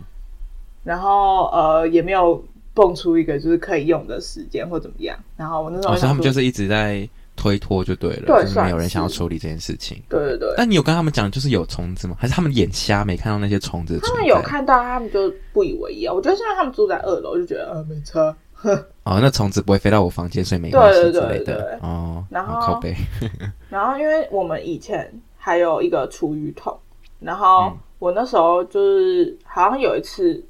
[0.82, 10.00] 然后呃也没有蹦出一个就是可以用的时间或怎么样，然后我那时候，哦，他们就是一直在推脱就对了，对，就是没有人想要处理这件事情。
[10.08, 10.54] 对对对。
[10.56, 12.14] 但你有跟他们讲就是有虫子吗？
[12.18, 13.98] 还是他们眼瞎没看到那些虫子？
[14.02, 16.12] 他们有看到，他们就不以为意啊。
[16.12, 18.34] 我觉得现在他们住在二楼，就觉得呃没车。
[19.04, 21.78] 哦，那虫子不会飞到我房间，所以没关系之类的。
[21.82, 22.94] 哦，然后靠背。
[23.70, 26.78] 然后因为我们以前还有一个厨余桶，
[27.18, 30.44] 然后我那时候就是好像有一次。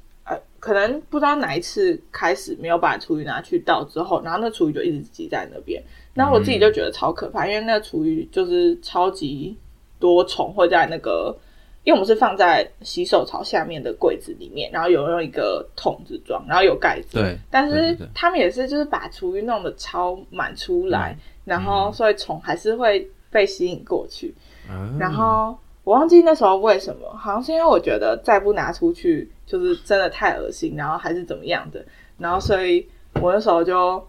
[0.61, 5.83] 可能不知道哪一次开始没有把厨余拿去倒之后，然后那厨余就一直积在那边。
[6.13, 9.57] 然后我自己就觉得超可怕，嗯、因为那个厨余就是超级
[9.99, 11.35] 多虫会在那个，
[11.83, 17.17] 因为我们是放在洗手槽下面的柜子里面，然后有用一个桶子装，然后有盖子。
[17.17, 17.35] 对。
[17.49, 24.35] 但是他们也是就是把厨余弄得超满出来，嗯、然后所以虫还是会被吸引过去。
[24.69, 29.29] 嗯、然后我忘记那时候为什么，好像是因为我觉得再不拿出去。
[29.51, 31.85] 就是真的太恶心，然后还是怎么样的，
[32.17, 32.87] 然后所以
[33.21, 34.01] 我那时候就，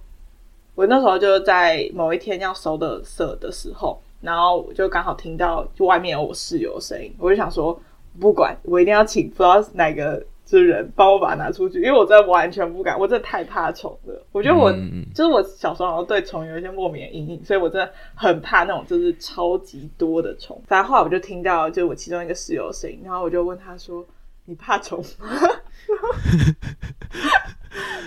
[0.76, 7.76] 我那时候就在某一天要收的色的时候，然后我就刚好听到就外面有我室友的声音，我就想说
[8.20, 14.23] 不管，我一定要请不知道哪个就是人帮我把它拿出去，因为我真的完全不敢，我真的太怕虫了。
[14.33, 20.62] 我觉得我、嗯、就是我小时候好像对虫有一些莫名的阴影，所以我真的很怕那种就是超级多的虫。
[20.69, 24.05] 然后后来我就听到就是我其中一个室友的声音，然后我就问他说。
[24.45, 25.29] 你怕虫吗？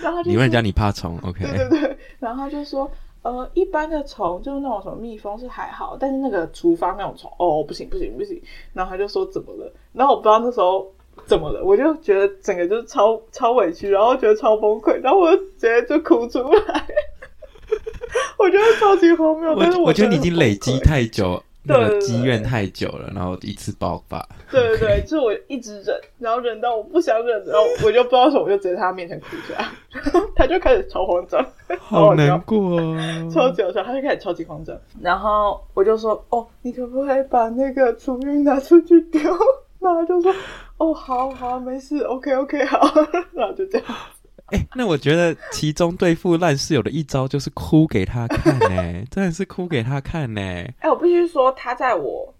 [0.03, 1.45] 然后你问人家你怕虫，OK？
[1.45, 8.39] 对对对，然后就说，呃，一般的虫就是那种什么蜜蜂是还好，但是那个厨房那种虫，哦，不行不行不行。
[8.73, 9.71] 然后他就说怎么了？
[9.93, 10.91] 然后我不知道那时候
[11.25, 16.85] 怎么了，我就觉得整个就是超超委屈，然后觉得超崩溃，然后我直接就哭出来。
[18.37, 21.41] 我觉得超级荒谬，但是我觉得你已经累积太久。
[21.67, 24.23] 那个积怨太久了，然后一次爆发。
[24.51, 29.65] 对对对，就是我一直忍，然后忍到我不想忍，然后我就不知道什么，我就直接在他面前哭出来，
[30.37, 31.43] 他就开始超慌张，
[31.79, 32.95] 好难过哦，
[33.33, 39.19] 超级搞笑，他就开始超级慌张，然后我就说：“哦，你可不可以把那个厨余拿出去丢？”
[39.81, 40.31] 然后他就说
[40.77, 42.79] ：“哦，好好，没事，OK OK， 好。”
[43.33, 43.87] 然后就这样。
[44.47, 50.71] 哎、欸，那我觉得其中对付烂室友的一招就是哭给他看呢、欸， 真的是哭给他看呢、欸。
[50.79, 52.31] 哎、欸，我必须说，他在我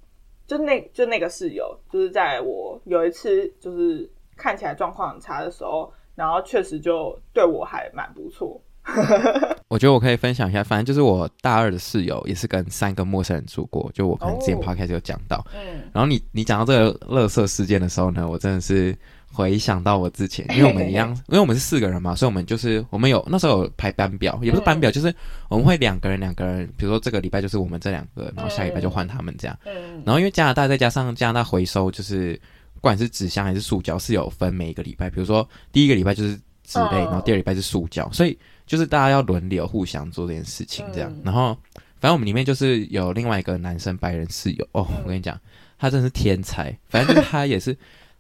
[0.46, 8.62] 就那就那个室友，就是在我有一次就是看起来状况很差的时候，然后确实就对我还蛮不错。
[9.68, 15.46] 我觉得我可以分享一下，反正就是我大二的室友也是跟三个陌生人住过，就我可能之前 podcast 有讲到。
[15.54, 18.96] 嗯，然后你你讲到这个乐色事件的时候呢，我真的是。
[19.28, 25.14] 回想到我之前，因为我们一样， 因为我们是四个人嘛，所以我们就是我们有那时候有排班表，也不是班表，就是
[25.50, 29.58] 我们会两个人两个人，比如说这个礼拜就是我们这两个，然后下礼拜就换他们这样。
[30.06, 32.40] 然后因为加拿大再加上加拿大回收，就是
[32.76, 41.14] 不管是纸箱还是塑胶是有分每一个礼拜，比如说第一个礼拜就是纸类，然后第二礼拜是塑胶，所以就是大家要轮流互相做这件事情这样。
[41.24, 41.58] 然后
[42.00, 45.40] 反正我们里面就是有另外一个男生白人室友哦，我跟你讲，
[45.78, 47.78] 他真的是天才，反正就是他也是。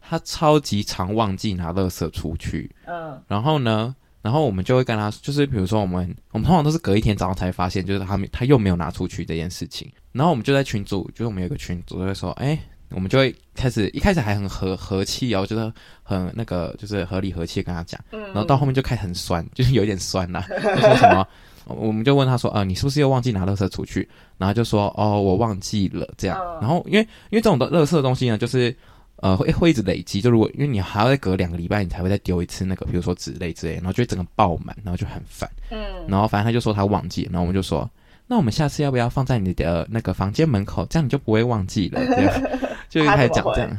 [0.07, 12.55] 他超级常忘记拿垃圾出去，嗯，然后呢，然后我们就会跟他，就是比如说我们，我们通常都是隔一天早上才发现，就是他没他又没有拿出去这件事情，然后我们就在群组，就是我们有个群组就会说，哎，
[12.95, 21.27] 我们就会开始一开始还很和和气哦，就是很那个就是合理和气跟他讲，嗯，然后到后面就开始很酸，就是有一点酸啦，就说什么，
[21.67, 24.09] 我们就问他说，啊，你是不是又忘记拿垃圾出去？
[24.37, 28.75] 然后就说，哦，我忘记了这样，然后因为因为这种的垃圾的东西呢，就是。
[29.19, 35.49] 呃，会会一直累积，就如果因为你还要再隔两个礼拜，你才会再丢一次那个，比如说纸类之类，然后就会整个爆满，然后就很烦。
[35.71, 37.89] 嗯，然后反正他就说他忘记，然后我们就说，
[38.27, 42.05] 那我们下次要不要放在你的那个房间门口，这样你就不会忘记了。
[42.05, 42.41] 这样
[42.89, 43.69] 就开始讲这样，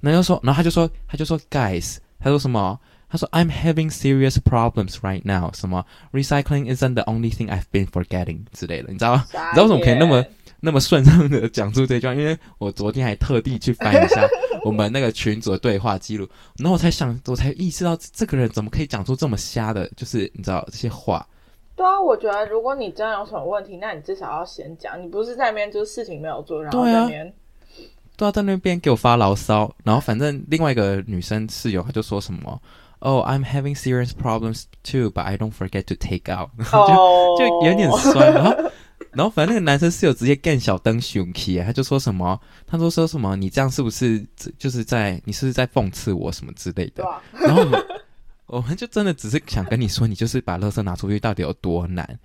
[0.00, 2.78] 然后就说，然后他就说，他就说，guys，他说什么？
[3.10, 9.24] 他说，I'm having serious problems right now，什么？Recycling isn't the only thing I've been forgetting 之类的，你知道吗？
[9.26, 10.24] 你知道为什么可以那么？
[10.60, 14.26] 那么顺畅的讲出这句话，因为我昨天还特地去翻一下
[14.64, 21.24] 我们那个群组的对话记录，然后我才想，我才意识到这个人怎么可以讲出这么瞎的，就是你知道这些话。
[21.76, 27.32] 对啊，我觉得如果你真的有什么问题，那你至少要先讲，你不是在那边就是事情没有做，然后在那边
[28.18, 32.60] 都要在那边给我发牢骚，然后反正另外一个女生室友她就说什么
[32.98, 37.38] ，Oh, I'm having serious problems too, but I don't forget to take out， 就、oh.
[37.38, 38.70] 就有点酸，然后。
[39.12, 44.24] 然后反正那个男生室友直接干小灯熊气，他就说什么，他说说什么，你这样是不是
[44.58, 47.02] 就是在你是不是在讽刺我什么之类的？
[47.32, 47.64] 然后
[48.46, 52.18] 我们就真的只是想跟你说，你就是把垃圾拿出去到底有多难。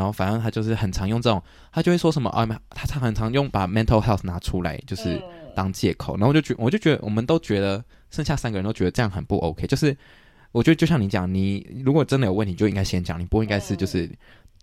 [0.00, 5.22] 然后反正他就是很常用这种，他就会说什么啊，他常很常用把 mental health 拿出来就是
[5.54, 6.14] 当借口。
[6.14, 9.66] 然后我就觉我就觉得我们都觉得剩下三个人都觉得这样很不 OK。
[9.66, 9.94] 就是
[10.52, 14.10] 我觉得就像你讲，你如果真的有问题，就应该先讲，你不应该是就是。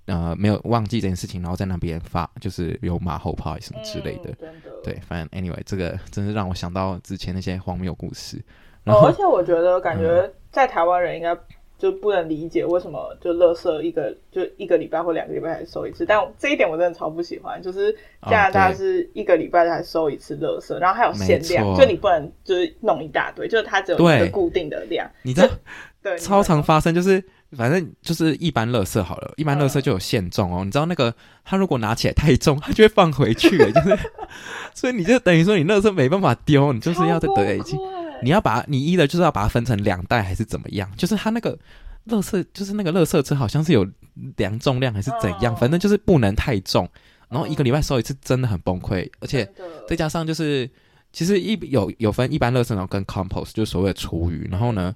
[0.07, 4.29] 呃，没有忘记这件事情，然后在那边发，就是有马后炮什么之类的。
[4.39, 8.41] 嗯、的对，反正 anyway，这个真是让我想到之前那些荒谬故事。
[8.85, 11.37] 哦，而且我觉得，感觉在台湾人应该
[11.77, 16.05] 就不能理解为什么就垃圾一个就一个礼拜或两个礼拜才收一次。
[16.05, 17.95] 但这一点我真的超不喜欢，就是
[18.29, 25.09] 加拿大是一个礼拜才收一次垃圾，哦、然后还有限量，就你不能就是弄一大堆，就是它只有一个固定的量。
[25.21, 25.49] 你知道，
[26.01, 27.23] 对，超常发生就是。
[27.55, 30.65] 反正就是一般垃圾好了，一般垃圾就有限重哦。
[30.65, 33.97] 嗯、你知道那个他如果拿起来太重，他就会放回去，就是，
[34.73, 37.79] 所以你就等于说你垃圾没办法丢，你就是要在得已经，
[38.23, 40.91] 你要把你一的就是要把它分成两袋还是怎么样？
[40.97, 41.57] 就是它那个
[42.05, 43.87] 乐色，就是那个乐色车好像是有
[44.35, 46.89] 量重量还是怎样，嗯、反正就是不能太重。
[47.29, 49.49] 然后一个礼拜收一次真的很崩溃，而且
[49.87, 50.69] 再加上就是
[51.11, 54.95] 其实一有有分一般乐色然后跟 compost 就是所谓的厨余，然后呢。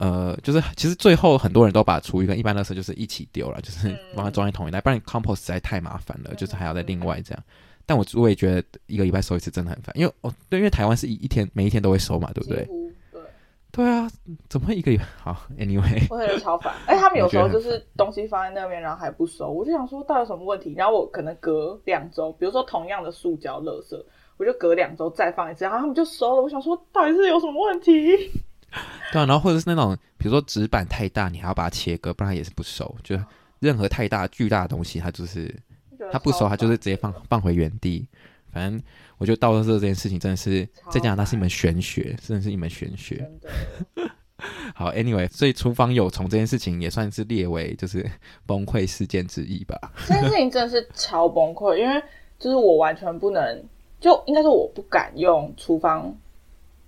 [0.00, 7.44] 呃，就是其实最后很多人都把厨余跟一般垃圾就是一起丢了，就是把它装在同一袋，不然 compost 实在太麻烦了，就是还要再另外这样。
[7.88, 12.62] 但我我也觉得一个礼拜收一次真的很烦，因为哦，对，因为台湾是一一天每一天都会收嘛，对不对？
[12.66, 13.22] 对。
[13.70, 14.10] 对啊，
[14.48, 15.04] 怎么会一个礼拜？
[15.22, 16.74] 好，anyway， 我觉得超烦。
[16.86, 20.74] 哎，他们有时候就是东西放在那边，然后还不收，我就想说到底有什么问题？
[20.76, 23.98] 然后我可能隔两周，比如说同样的塑胶垃圾，
[24.36, 26.42] 我就隔两周再放一次，然后他们就收了。
[26.42, 28.16] 我想说到底是有什么问题？
[29.12, 32.92] 对啊，然后或者是那种，比如说纸板太大，你还要把它切割，不然也是不收。
[33.02, 33.16] 就
[33.60, 35.54] 任何太大巨大的东西，它就是
[36.10, 38.06] 它不熟，他就是直接放放回原地。
[38.50, 38.82] 反正
[39.18, 43.30] 我觉得倒垃圾这件事情真的是在加拿大是一门玄学，真的是一门玄学。
[44.74, 48.08] 好，Anyway，所以厨房有虫这件事情也算是列为就是
[48.46, 49.76] 崩溃事件之一吧。
[50.06, 52.02] 这件事情真的是超崩溃，因为
[52.38, 53.64] 就是我完全不能，
[54.00, 56.16] 就应该说我不敢用厨房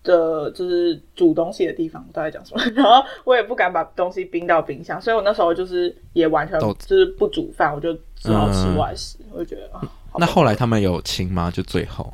[0.02, 2.64] 的，就是煮东西的地方，我到底讲什么？
[2.74, 9.18] 然后我也不敢把东西冰到冰箱，所以我那时候就是也完全就是不煮饭，我就只好吃外食。
[9.20, 9.82] 嗯、我就觉得啊，
[10.18, 11.50] 那后来他们有清吗？
[11.50, 12.12] 就最后，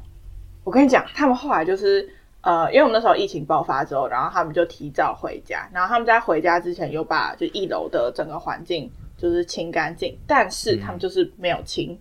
[0.64, 2.08] 我跟你讲，他们后来就是
[2.40, 11.96] 呃，因为我们那时候疫情爆发之后，然后他们就提早回家，然后他们在回家之前又把就一楼的整个环境就是清干净，但是他们就是没有清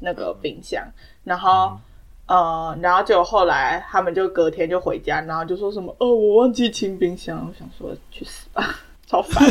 [0.00, 0.92] 那个冰箱，嗯、
[1.24, 1.78] 然后。
[2.30, 9.44] 呃，然后就后来他们就隔天就回家，然后就说什么，哦，我忘记清冰箱，我想说去死吧， 超烦。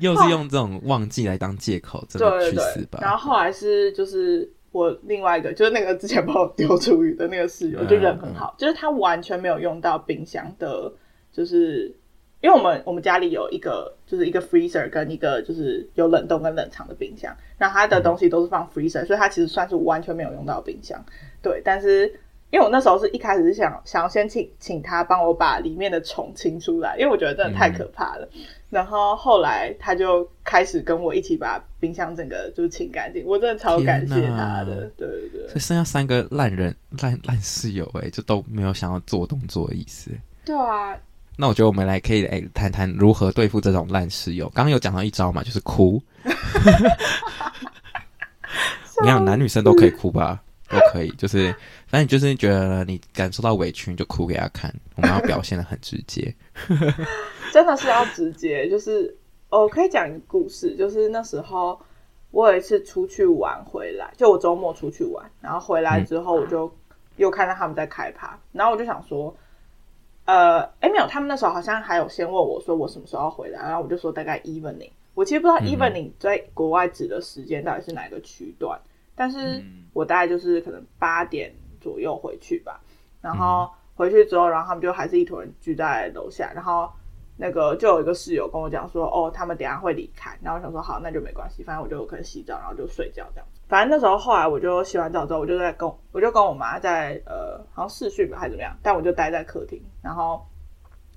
[0.00, 3.00] 又是用这种忘记来当借口，真的去死吧。
[3.02, 10.90] 然后后来是就是我另外一个，就是那个之前把我丢出去的那个室友，就人很好，嗯、就是他完全没有用到冰箱的，
[11.30, 11.94] 就是。
[12.44, 21.02] 因为我们我们家里有一个就是一个 freezer 跟一个就是有冷冻跟冷藏的冰箱，然后它的东西都是放 freezer，所以它其实算是完全没有用到冰箱。
[21.40, 22.06] 对，但是
[22.50, 28.28] 因为我那时候是一开始是想想要先请请他帮我把里面的虫清出来，因为我觉得真的太可怕了。
[28.34, 34.92] 嗯、然后后来他就开始跟我一起把冰箱整个就是清干净，我真的超感谢他的。
[34.98, 40.10] 对对对，所以剩下三个烂人烂烂室友哎，就都没有想要做动作的意思。
[40.44, 40.94] 对啊。
[41.36, 44.48] 那我觉得我们来可以来谈谈如何对付这种烂室友。
[44.50, 46.00] 刚刚有讲到一招嘛，就是哭。
[49.02, 50.40] 你看男女生都可以哭吧？
[50.68, 51.52] 都可以，就是
[51.88, 54.72] 反正就是觉得你感受到委屈，你就哭给他看。
[54.94, 56.32] 我们要表现的很直接，
[57.52, 58.70] 真的是要直接。
[58.70, 59.14] 就是
[59.48, 61.78] 我可以讲一个故事，就是那时候
[62.30, 66.72] 我有一次出去玩回来，就我周末出去玩，然后回来之后我就
[67.16, 69.36] 又看到他们在开趴，然后我就想说。
[70.24, 74.90] 呃，哎，没有，他们那时候好像还有先问我说我什么时候要回来，然后我就说大概 evening。
[75.14, 82.80] 我其实不知道 evening 在国外指的时间到底是哪个区段，嗯、但是我大概就是可能八点左右回去吧。
[83.20, 86.90] 然后回去之后，然后他们就还是一坨人聚在楼下，然后
[87.36, 90.36] 那个就有一个室友跟我讲说，哦，他们等下会离开。
[90.42, 93.46] 然后我想说好，那就没关系，反正我就可能洗澡，然后就睡觉这样。
[93.74, 99.82] 反正那时候后来我就洗完澡之后，我就在跟我就跟我妈在呃好像视讯吧还是怎么样，但我就待在客厅。
[100.00, 100.40] 然后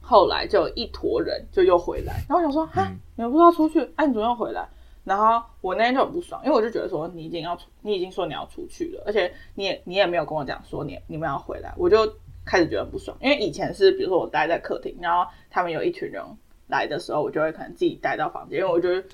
[0.01, 3.81] 后来就一坨人就又回来，然后我想说哈，你们不是要出去？
[3.95, 4.67] 哎、啊，你怎么又回来？
[5.03, 12.11] 然后我那天就很不爽，因为我就觉得说你已经要出，你已经说你要出去了，而且你也你也没有跟我讲说你你们要回来，我就
[12.43, 13.15] 开始觉得很不爽。
[13.21, 16.23] 因为以前是比如说我待在客厅，然后他们有一群人
[16.65, 19.07] 来的时候，我就会可能自己待到房间，因为我觉得。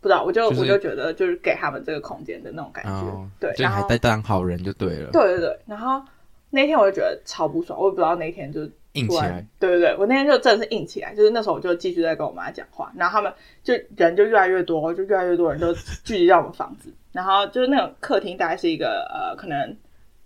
[0.00, 5.10] 不知道，我就、就是、我就觉得就是给他们这个空间的那种感觉，哦、对，就还在当好人就对了。
[5.12, 6.02] 对对对，然后
[6.48, 9.46] 那天我就觉得超不爽，我也不知道那天就硬起来。
[9.58, 13.32] 对对对，我那天就真的是硬起来，就是那时候我就继续在跟我妈讲话，然后他们
[13.62, 19.76] 就人就越来越多，就越来越多人都聚集到我们房子，然后就是那种客厅大概是一个呃可能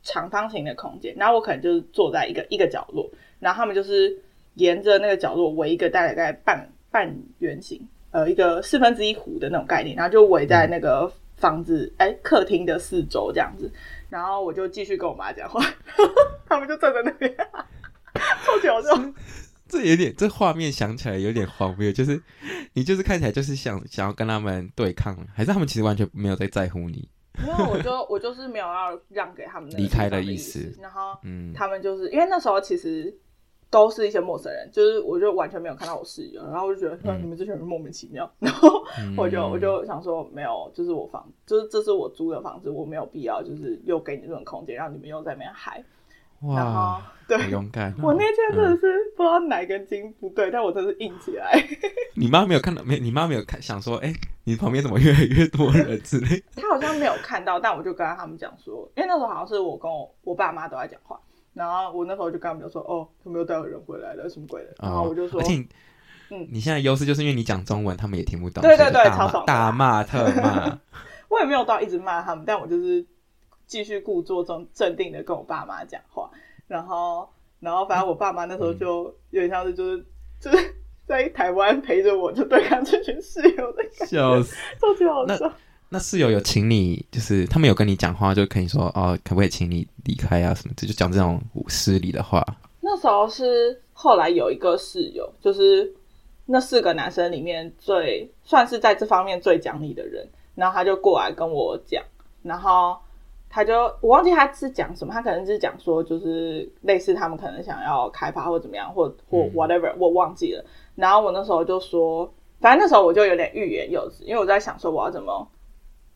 [0.02, 3.10] 长方形的空间，然后我可能就是坐在一个一个角落，
[3.40, 4.16] 然后他们就是
[4.54, 7.86] 沿着那个角落围一个大概大概半半圆形。
[8.14, 13.68] 呃，一个四分之一弧的那种概念，然后就围在那个房子，哎、欸，客厅的四周这样子，
[14.08, 15.60] 然后我就继续跟我妈讲话，
[16.48, 19.12] 他们就站在那边，超搞笑。
[19.66, 22.22] 这有点，这画面想起来有点荒谬，就是
[22.74, 27.08] 你就是看起来就是想想要跟他们对抗，还是他们其实完全没有在在乎你？
[27.44, 30.72] 没有，我就我就是没有要让给他们离开的意思。
[30.80, 33.12] 然后，嗯，他们就是因为那时候其实。
[33.74, 38.84] 都是一些陌生人，就是我就完全没有看到我室友，然后我就觉得，嗯，你们这群人莫名其妙， 然后
[39.16, 45.82] 我就我就想说，没有，就是我房，就是这是我租的房子，我没有必要就是又给你这种空间，让你们又在那边嗨。
[46.42, 47.92] 哇，然后对，勇敢。
[48.00, 51.60] 我那天真的是不知道哪根筋不对，但我真的是硬起来。
[52.14, 54.12] 你妈没有看到，没，你妈没有看，想说，哎，
[54.44, 56.40] 你旁边怎么越来越多人之类？
[56.54, 61.18] 她好像没有看到，但我就跟他们讲说，因为那时候好像是我跟我我爸妈都在讲话。
[61.54, 65.54] 然后我那时候就跟他们说：“哦，他们又带有人回来了，什么鬼的？”然后我就说：“而且
[66.30, 70.78] 嗯，你现在优势就是因为你讲中文，他们也听不懂。”对对对，超爽，大骂特骂。
[71.30, 73.06] 我也没有到一直骂他们，但我就是
[73.66, 76.30] 继续故作镇镇定的跟我爸妈讲话。
[76.66, 77.28] 然后，
[77.60, 80.06] 然后反正我爸妈那时候就有点像是就是
[80.40, 80.74] 就是
[81.06, 85.52] 在台湾陪着我，就对抗这群室友的感觉，笑死，超级好笑。
[85.94, 92.44] 那室友有请你，就是他们有跟你讲话，就可以说哦，可不可以请你离开啊什么的，就讲这种失礼的话。
[92.80, 95.88] 那时候是后来有一个室友，就是
[96.46, 100.26] 那四个男生里面最算是在这方面最讲理的人，
[100.56, 102.02] 然后他就过来跟我讲，
[102.42, 102.96] 然后
[103.48, 110.64] 他就我忘记他是讲什么，他可能是讲说就是类似他们可能想要开发或怎么样，或或 whatever，嗯，我忘记了。
[110.96, 112.28] 然后我那时候就说，
[112.58, 115.48] 反正那时候我就有点欲言又止，因为我在想说我要怎么。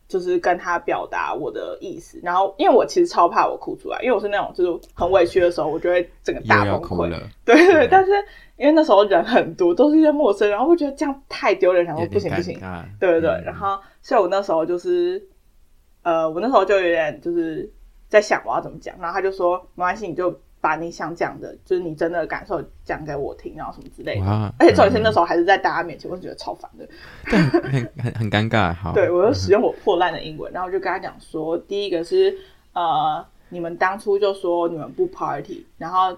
[0.09, 7.09] 就是跟他表达我的意思，然后因为我其实超怕我哭出来，因为我是那种就是很委屈的时候，我就会整个大崩溃。
[7.45, 8.11] 对对，对，但是
[8.57, 12.59] 因为那时候人很多，都是一些陌生人，然后我觉得这样太丢人，然后不行不行。
[12.99, 15.23] 对对对，嗯、然后所以我那时候就是，
[16.01, 17.71] 呃，我那时候就有点就是
[18.07, 20.41] 在想我要怎么讲，然后他就说没关系，你就。
[20.61, 24.25] 把你想讲的，就是你真的感受讲给我听，然后什么之类的。
[24.59, 26.85] 而且重点是那时候还是在大家面前，嗯、我就觉得超烦的，
[27.29, 28.73] 对，很很很尴尬。
[28.73, 32.37] 好，对我就使用我破烂的英文，然后就跟他讲说，第一个是
[32.73, 36.17] 呃，你们当初就说你们不 party，然后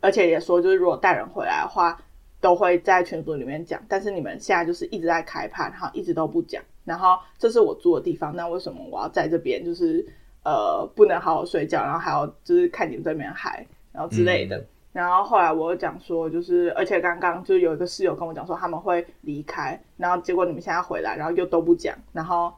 [0.00, 1.96] 而且也说就是如果带人回来的话，
[2.40, 10.04] 都会在群组里面讲，但是你们现在就是一直在开趴，然后一直都不讲，然后这是我住的地方，那为什么我要在这边就是？
[10.44, 14.56] 呃，不能好好睡觉，然后还要就是看你们在那边嗨，然后之类的。
[14.56, 22.50] 嗯、然后后来我又讲说，就是而且刚刚就有一个室友跟我讲说他们会离开，然后结果你们现在回来，然后又都不讲，然后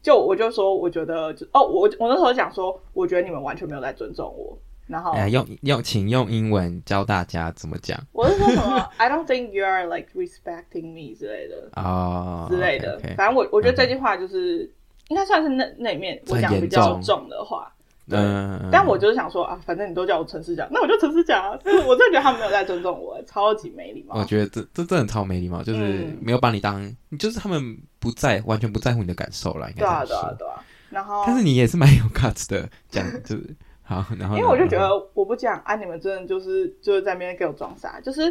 [0.00, 4.56] 就我就说我觉得就哦，我我那时候讲说，我觉得你们完全没有在尊重我。
[4.86, 7.98] 然后、哎、用用请用英文教大家怎么讲。
[8.12, 13.00] 我是说什么？I don't think you are like respecting me 之类的啊、oh, 之类的。
[13.00, 13.16] okay, okay.
[13.16, 14.70] 反正我我觉得这句话就是。
[15.08, 17.72] 应该算是那那里面我讲比较重的话，
[18.08, 21.56] 嗯，但我就是想说啊，反正你都叫我陈思讲， 那我就陈思讲啊。
[21.64, 24.16] 就是我真的觉得他们没有在尊重我， 超级没礼貌。
[24.18, 29.68] 我觉得这这真的超没礼貌，就是没有把你当，就是他们不在，完全不在乎你的感受了。
[29.70, 30.64] 应该对啊，对啊，对啊。
[30.90, 34.04] 然后，但是你也是蛮有 guts 的，讲 就是好。
[34.18, 38.22] 然后，因为我就觉得我不讲啊，你们真的就是就是在那边给我装傻，就是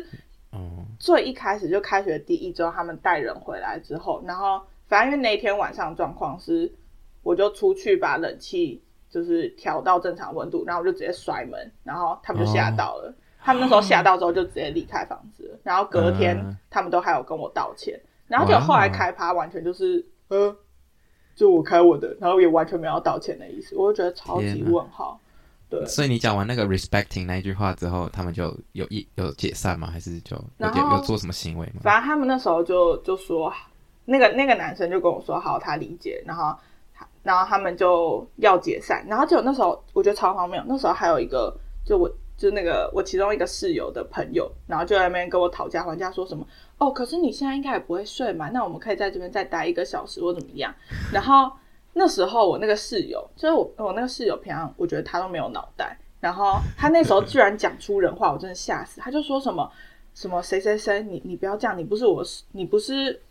[0.52, 0.86] 哦。
[1.00, 4.62] 最一开始就开学第一周，他们带人回来之后，然后。
[4.92, 6.70] 反正因为那一天晚上状况是，
[7.24, 13.08] 我就出去把冷气就是调到正常温度，然后我就直接摔门，然后他们就吓到了。
[13.08, 16.38] 哦、他们那时候吓到之后就直接离开房子了，然后隔天
[16.70, 20.54] 他们都还有跟我道歉，嗯、然后就后来开趴完全就是呃，
[21.38, 25.18] 就我开我的，然后也完全没有道歉的意思，我就觉得超级问号。
[25.70, 29.88] 对，所以你讲完那个 respecting 那一句话之后，他们就有一有解散吗？
[29.89, 31.80] 还是就有后有做什么行为吗？
[31.82, 33.50] 反正他们那时候就就说。
[34.06, 36.56] 那个那个男生就跟我说好，他理解，然后，
[37.24, 46.45] 然后他们就要解散，然后就那时候我觉得超荒谬，那时候还有一个就我就那个我其中一个室友的朋友，然后就在那边跟我讨价还价，说什么
[46.80, 50.74] 哦，可是你现在应该也不会睡嘛，那我们可以在这边再待一个小时或怎么样？
[51.14, 51.52] 然后
[51.93, 59.72] 那时候我那个室友就是我我那个室友平常我觉得他都没有脑袋，然后他那时候居然讲出人话，我真的吓死，他就说什么
[60.16, 62.24] 什么谁谁谁，你你不要这样，你不是我
[62.54, 63.22] 你不是。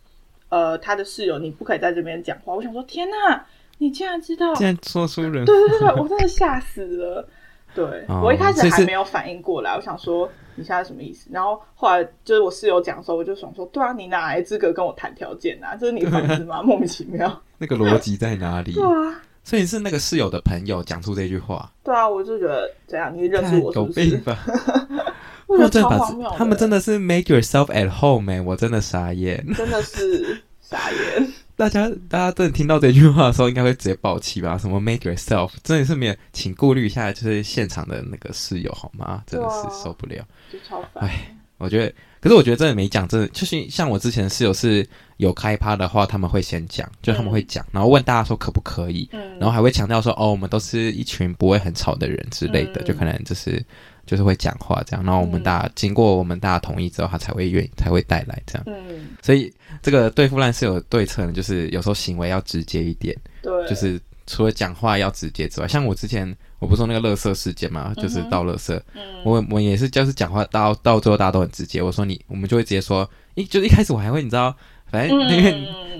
[0.51, 2.53] 呃，他的室友，你不可以在这边讲话。
[2.55, 3.47] 我想说，天哪，
[3.79, 7.27] 你竟然知道，竟然说出人，对对对，我真的吓死了。
[7.73, 11.31] 对、哦、我一开始还没有反应过来，我想说你现在什么意思？
[11.33, 15.77] 然后后来就是我室友讲的时候，我就想说，对啊，你哪来资格跟我谈条件啊？
[15.77, 16.61] 这是你的房子吗？
[16.67, 18.73] 莫名其妙，那个逻辑在哪里？
[18.73, 21.71] 对啊，所以是那个室友的朋友讲出这句话。
[21.85, 24.05] 对啊，我就觉得这样，你认识我是不是？
[24.05, 24.37] 有病吧？
[25.51, 31.33] 他们真的，他们真的是 make yourself at home 欸，我真的傻眼，真的是傻眼。
[31.57, 34.57] 大家，大家真的听到这句话的时候，应该会直接爆气吧？
[34.57, 39.23] 什么 make yourself，真的是没有，请顾虑一下，就是现场的那个室友好吗？
[39.27, 41.07] 真的是受不了，就超烦。
[41.07, 44.89] 哎，我觉得，可是我觉得真的没讲，真的就是像我之前的室友是
[45.19, 53.63] 有开趴的话，他们会先讲，就他们会讲，嗯、然后问大家说可不可以，嗯、然后还会强调说，哦，我们都是一群不会很吵的人之类的，嗯、就可能就是。
[54.11, 58.65] 就是会讲话这样，然后我们大家、嗯、经过我们大家同意之后，他才会愿意才会带来这样。
[58.67, 63.17] 嗯，所以这个对付烂是有对策的，就是有时候行为要直接一点。
[63.41, 66.27] 对，就是除了讲话要直接之外，像我之前
[66.59, 68.75] 我不是说那个垃圾事件嘛，就是倒垃圾。
[68.95, 71.81] 嗯，我我也是，就是讲话到到最后大家都很直接。
[71.81, 74.53] 我说你，我们就会直接说，一就是一开始我还会你知道。
[74.91, 75.29] 反正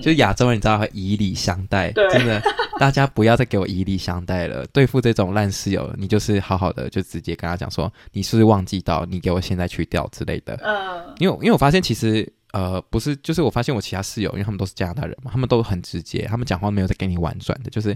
[0.01, 2.43] 就是亚洲人，你知道会以礼相待，真的，
[2.79, 4.67] 大家不要再给我以礼相待了。
[4.73, 10.59] 对付这种烂室友，你就是好好的，就直接跟他讲说，你是不是忘记到，你给我现在去掉之类的。
[10.65, 17.91] 嗯，因为因为我发现其实呃不是，就是我发现我其他室友，因为他们都是加拿大人嘛，他们都很直接，他们讲话没有在跟你婉转的，就是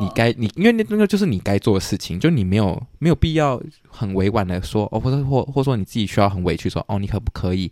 [0.00, 7.70] 你该你，因为那那个就是你该做的事情，就你没有没有必要很委婉的说，哦，或者或或者说你自己需要很委屈说，哦，你可不可以，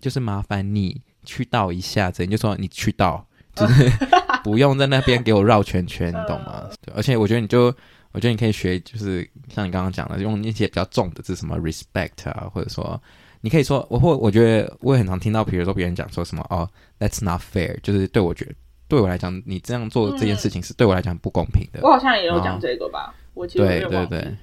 [0.00, 1.00] 就是麻烦你。
[1.26, 3.22] 去到一下子，你就说你去到，
[3.54, 3.90] 就是
[4.42, 6.70] 不用在那边给我绕圈圈， 你懂吗？
[6.80, 7.64] 对，而且我觉得你就，
[8.12, 12.98] 我觉得你可以学，就是像你刚刚讲的，用那些比较重的字，什么 respect 啊，或者说
[13.42, 16.66] 你可以说，我或我觉得我也很常听到，比如说别人讲说什么哦
[16.98, 18.54] ，that's not fair，就是对我觉得
[18.88, 21.80] 对我来讲，你这样做这件事情是对我来讲不公平的。
[21.82, 23.14] 我好像也有讲这个吧。
[23.36, 24.36] 我其实对对对，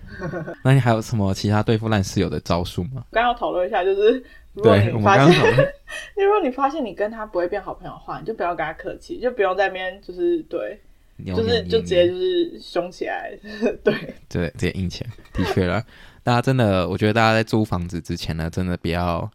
[0.64, 3.04] 那你还有什么其他对付烂室友的招数吗？
[3.12, 4.24] 刚刚要讨论一下，就是
[4.54, 5.36] 如果你发现，
[6.16, 10.80] 如果你发现你跟他不会变好朋友的话，你就不要跟他客气，就不用在那边就是对，
[11.26, 13.36] 就是就直接就是凶起来，
[13.84, 15.84] 对对，直接硬起来，的确了。
[16.22, 19.30] 大家真的，我觉得大家在租房子之前呢，真的不要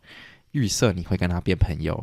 [0.53, 2.03] 预设你会跟他变朋友。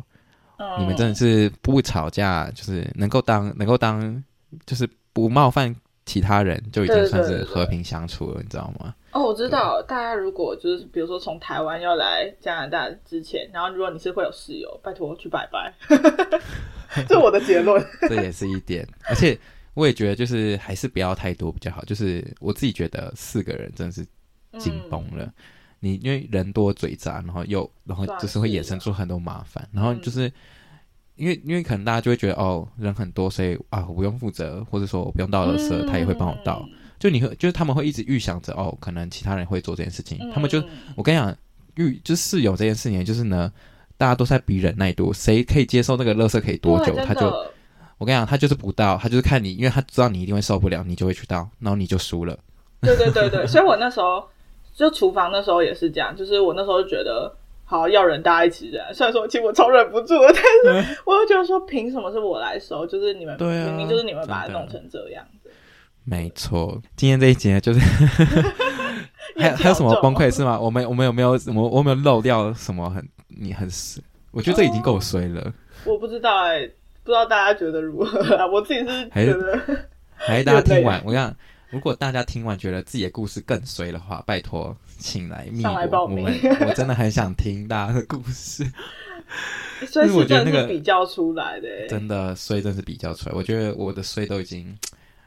[0.58, 4.22] 嗯、你们真的是不吵架，就是能够当能够当，
[4.64, 5.74] 就是不冒犯
[6.06, 8.94] 其他人，就已经算是和平相处了，对对对对，你知道吗？
[9.12, 15.74] 哦，我知道，大家如果就是比如说从台湾要来加拿大之前，然后如果你是会有室友，拜托去拜拜。
[17.08, 17.84] 这是我的结论。
[18.08, 19.38] 这也是一点，而且
[19.74, 21.84] 我也觉得就是还是不要太多比较好。
[21.84, 24.06] 就是我自己觉得四个人真的是
[24.58, 25.24] 紧绷了。
[25.24, 25.32] 嗯、
[25.80, 29.68] 你因为人多嘴杂，然后又然后就是会衍生出很多麻烦。
[29.72, 30.30] 然后就是
[31.16, 36.66] 因为因为可能大家就会觉得哦人很多，所以啊我不用负责，或者说我不用倒垃圾，嗯、他也会帮我倒。
[36.98, 40.18] 就你会就是他们会一直预想着哦，可能其他人会做这件事情。
[40.20, 40.62] 嗯、他们就
[40.96, 41.36] 我跟你讲
[41.74, 43.52] 预就是室友这件事情，就是呢。
[43.98, 47.28] 大家都在比忍耐度，谁可以接受那个垃圾可以多久，他就，
[47.96, 52.38] 我跟你讲，他就是不倒，他就是看你，因为他知道你一定会受不了，你就会去倒，然后你就输了。
[52.82, 54.22] 对对对对，所以我那时候
[54.74, 57.34] 就厨房那时候也是这样，就是我那时候就觉得，
[57.66, 58.82] 好要忍，大家一起忍。
[58.94, 62.86] 虽然说其实我超忍不住的，但是我又觉得说，凭什么是我来收？
[62.86, 65.50] 就是你们对、啊、明明就是你们把它弄成这样子。
[66.04, 67.80] 没错，今天这一集就是
[69.36, 70.58] 还还有什么崩溃是吗？
[70.58, 73.06] 我们我们有没有什么我没有漏掉什么很？
[73.28, 74.00] 你很死，
[74.30, 75.42] 我觉得这已经够衰了。
[75.42, 75.52] 哦、
[75.84, 76.66] 我不知道哎、欸，
[77.02, 78.46] 不知道大家觉得如何、啊？
[78.46, 81.34] 我自己是觉得还是，还是大家听完，我讲，
[81.68, 86.24] 如果大家听完觉得自己的故事更衰的话，拜托，请来密我，我们
[86.60, 88.64] 我真的很想听大家的故事。
[89.88, 93.34] 所以我觉得那个比较出来的、欸，真的衰，真是比较出来。
[93.34, 94.76] 我觉得我的衰都已经，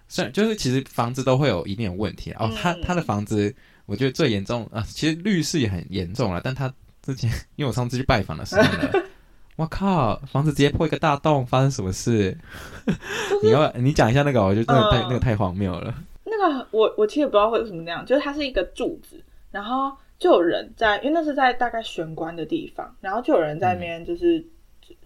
[0.08, 2.52] 虽然就是其实房子都会有一定的问题哦。
[2.62, 3.54] 他他的房子，
[3.86, 6.74] 我觉得最严重啊，其实律师也很严重了，但他。
[7.02, 8.92] 之前，因为我上次去拜访的时候呢，
[9.56, 12.38] 我靠，房子直接破一个大洞，发生什么事？
[12.86, 15.96] 就是、你要你讲一下那个，我觉得那个太、呃、那个太荒谬了。
[16.26, 19.16] 那个我我其实也不知道为什么那样，就是它是一个柱子，
[19.52, 24.46] 然后就有人在，因为那是在大概玄关的地方，然后就有人在那边就是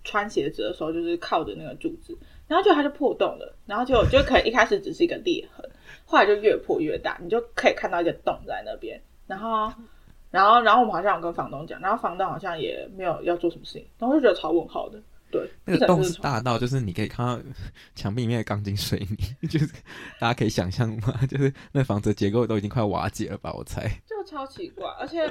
[0.04, 2.18] 穿鞋子的时候，就是靠着那个柱子，
[2.48, 5.70] 然后就它就破洞了，然后就就可以一开始只是一个裂痕，
[6.06, 9.72] 后来就越破越大，你就可以看到一个洞在那边，然后。
[10.34, 15.00] 然后，然后我们好像有跟房东讲，然后房东好像也没有要做什么事情，然后就觉得超问号的。
[15.34, 17.40] 对，那个洞是大到就是你可以看到
[17.96, 19.66] 墙壁里面的钢筋水泥，就是
[20.20, 21.20] 大家可以想象吗？
[21.28, 23.52] 就是那房子结构都已经快要瓦解了吧？
[23.54, 23.90] 我猜。
[24.08, 25.28] 就超奇怪，而且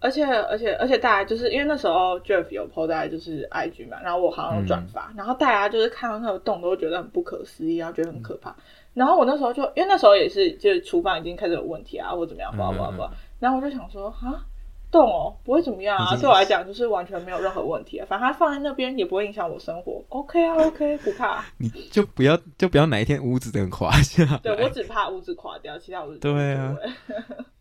[0.00, 8.50] 而且而且而且大家就是因为那时候 Jeff 有 po 在就是 IG 嘛，然后我好像有转发，嗯、然后大家就是看到那个洞都觉得很不可思议，然后觉得很可怕。
[8.50, 8.54] 嗯、
[8.94, 13.02] 然后我那时候就因为那时候也是就是厨房已经开始有问题啊，或怎么样，不不不。
[13.02, 13.10] 嗯
[13.40, 14.44] 然后我就想说，啊，
[14.90, 21.44] 洞哦，不会怎么样啊，对我来讲就是完全没有任何问题啊，反正它放在那边也不会影响我生活，OK 啊，OK，不怕。
[21.58, 24.38] 你就不要就不要哪一天屋子等垮下。
[24.42, 26.74] 对，我只怕屋子垮掉，其他我对啊。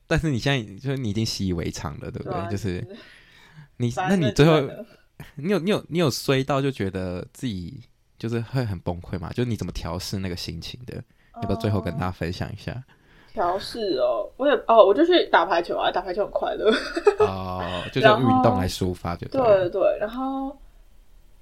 [0.07, 2.51] 但是你现在就是你已经习以为常了，对不对？
[2.51, 2.85] 就是
[3.77, 4.61] 你，那你最后
[5.35, 7.81] 你有你有你有衰到就觉得自己
[8.17, 9.29] 就是会很崩溃嘛？
[9.33, 11.03] 就是你怎么调试那个心情的？
[11.35, 12.83] 要不要最后跟大家分享一下？
[13.37, 16.71] 调试哦，我也哦，我就去打排球啊，打排球很快乐。
[17.19, 17.61] 哦，
[17.93, 20.57] 就用运动来抒发就对，对对对，然后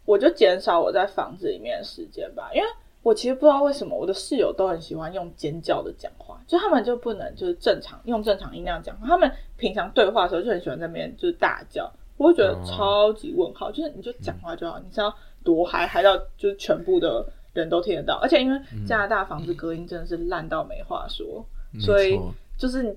[0.03, 2.67] 我就减少我在房子里面的时间吧，因为
[3.01, 15.15] 我其实不知道为什么我的室友都很喜欢用尖叫的讲话，就他们就不能就是正常用正常音量讲话，他们平常对话的时候就很喜欢在那边就是大叫，我会觉得超级问号，哦、就是你就讲话就好，嗯、你知道
[15.45, 21.45] 多嗨嗨到就是全部的人都听得到，而且因为加拿大房子隔音真的是烂到没话说。
[21.75, 22.19] 嗯所以
[22.57, 22.95] 就是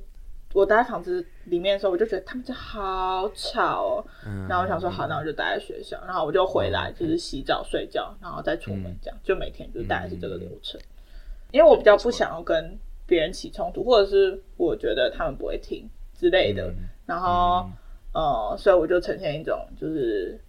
[0.55, 4.07] 我待在房子里面的时候，我就觉得他们家好吵哦。
[4.24, 6.01] 嗯、然后我想说，好，那我就待在学校。
[6.07, 10.81] 然后我就回来，就是洗澡、睡觉，然后再出门，这样、嗯、就每天就大概是这个流程。
[10.81, 15.87] 嗯、因为我比较不想要跟别人起冲突，或者是我觉得他们不会听
[16.18, 16.68] 之类的。
[16.68, 16.74] 嗯、
[17.05, 17.68] 然后、
[18.14, 20.41] 嗯、呃，所以我就呈现一种就是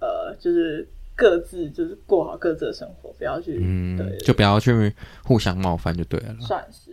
[0.00, 6.36] 呃，就是各自就是过好各自的生活，不要去嗯，对，就不要去互相冒犯就对了。
[6.40, 6.87] 算是。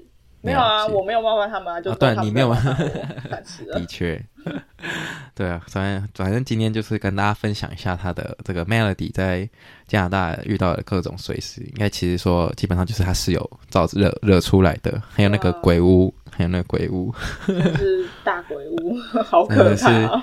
[0.45, 2.77] 没有啊，我没有冒犯他们啊，就对，你没有冒犯。
[2.77, 4.23] 我， 的确，
[5.33, 9.49] 对啊，反正反正今天就是跟大家分享一下他的这个 Melody 在
[9.87, 17.11] 加拿大遇到的各种碎事，应该其实说基本上就是他室友造惹惹出来的，还有那个鬼屋，啊、还有那个鬼屋，
[17.47, 20.21] 是大鬼屋，好可怕、哦！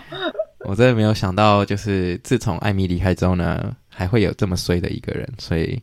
[0.61, 5.83] 我真的没有想到，就是自从艾米离开之后呢，还会有这么衰的一个人，所以。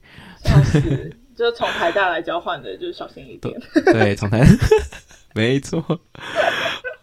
[1.39, 3.57] 就是从台大来交换的，就是小心一点。
[3.85, 4.45] 对，从台，
[5.33, 5.81] 没错。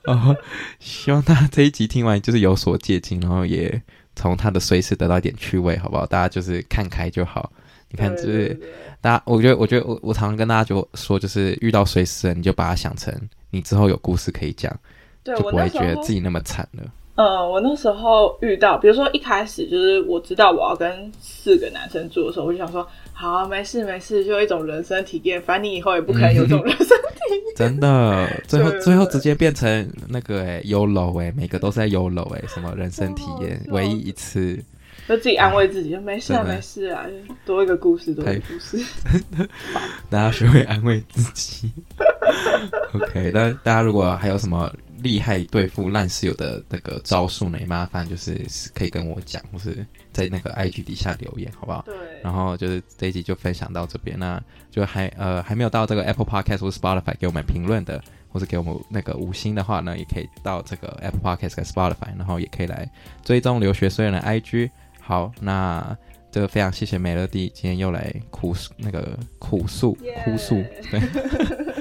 [0.05, 0.37] 哦，
[0.79, 3.81] 希望大家这一集听完就是有所借鉴，然后也
[4.15, 6.05] 从他的随时得到一点趣味，好不好？
[6.05, 7.51] 大家就是看开就好，
[7.89, 8.61] 你看，就是
[9.01, 13.11] 大家，我觉得，我觉得我我常常跟大家就说，就是遇到衰事了，你就把它想成
[13.49, 14.71] 你之后有故事可以讲，
[15.25, 16.83] 就不会觉得自己那么惨了。
[17.17, 27.57] 呃，我那时候遇到，比如说一开始就是我知道我要跟四个男生住的时候，我就想说，好啊，没事没事，就一种人生体验，反正你以后也不可能有这种人生体验。
[27.57, 34.63] 真的，最后最后直接变成那个哎，YOLO 哎，每个都是在 YOLO 哎，什么人生体验，唯一一次，
[35.09, 37.07] 就自己安慰自己，就没事啊没事啊，
[37.47, 38.79] 多一个故事，多一个故事，
[40.11, 41.71] 大家学会安慰自己。
[42.93, 44.71] OK，那大家如果还有什么？
[45.03, 47.59] 厉害对付烂室友的那个招数呢？
[47.67, 48.41] 麻烦就是
[48.75, 51.83] 可以跟我讲，或是在那个 IG 底下留言，好不好？
[51.87, 51.95] 对。
[52.23, 62.91] 然后就是这一集就分享到这边，那就还呃还没有到这个 Apple Podcast 或 Spotify 给我们评论的，或是给我们那个五星的话呢，也可以到这个 Apple Podcast 跟 Spotify，然后也可以来
[63.25, 64.71] 追踪留学虽人的 IG。
[65.01, 65.97] 好，那
[66.33, 71.01] 这个非常谢谢美乐蒂今天又来哭那个哭诉哭诉，对。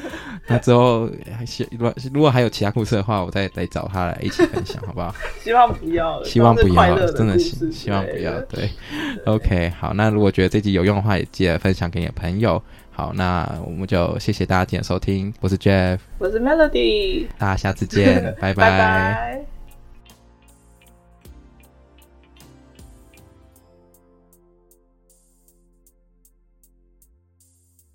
[0.48, 1.10] 那之后，
[1.72, 5.14] 如果如果还有其他故事的话，我再再找他来一起分享，好不好？
[5.44, 8.40] 希望不要，希望不要，真的希希望不要。
[8.50, 8.70] 对
[9.26, 9.94] ，OK，好。
[9.94, 12.62] 那如果觉得这集有用的话，也记得分享给你的朋友。
[12.92, 18.70] 好，那我们就谢谢大家今天收听，我是 Jeff，我是 Melody，大家下次见，拜拜。
[18.70, 19.55] 拜拜。